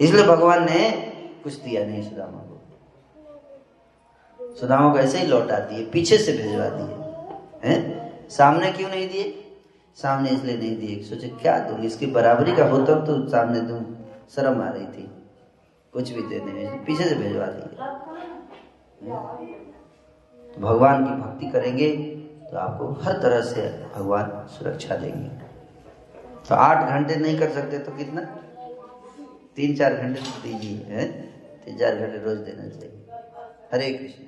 [0.00, 0.90] इसलिए भगवान ने
[1.44, 2.54] कुछ दिया नहीं सुदामा को।
[4.56, 6.94] सुदामा को ऐसे ही लौटा दिए, पीछे से भिजवा दिए।
[7.68, 7.80] हैं?
[8.28, 9.40] सामने क्यों नहीं दिए?
[9.96, 11.78] सामने इसलिए नहीं दिए सोचे, क्या दूँ?
[11.78, 15.10] इसकी बराबरी का होता तो सामने दूँ, शर्म आ रही थी।
[15.92, 18.33] कुछ भी देने पीछे से भिजवा दिए।
[19.06, 21.90] तो भगवान की भक्ति करेंगे
[22.50, 23.62] तो आपको हर तरह से
[23.94, 25.28] भगवान सुरक्षा देंगे।
[26.48, 28.20] तो आठ घंटे नहीं कर सकते तो कितना?
[29.56, 31.04] तीन चार घंटे तो दीजिए
[31.64, 32.98] तीन चार घंटे रोज देना चाहिए।
[33.72, 34.24] हरे कृष्ण।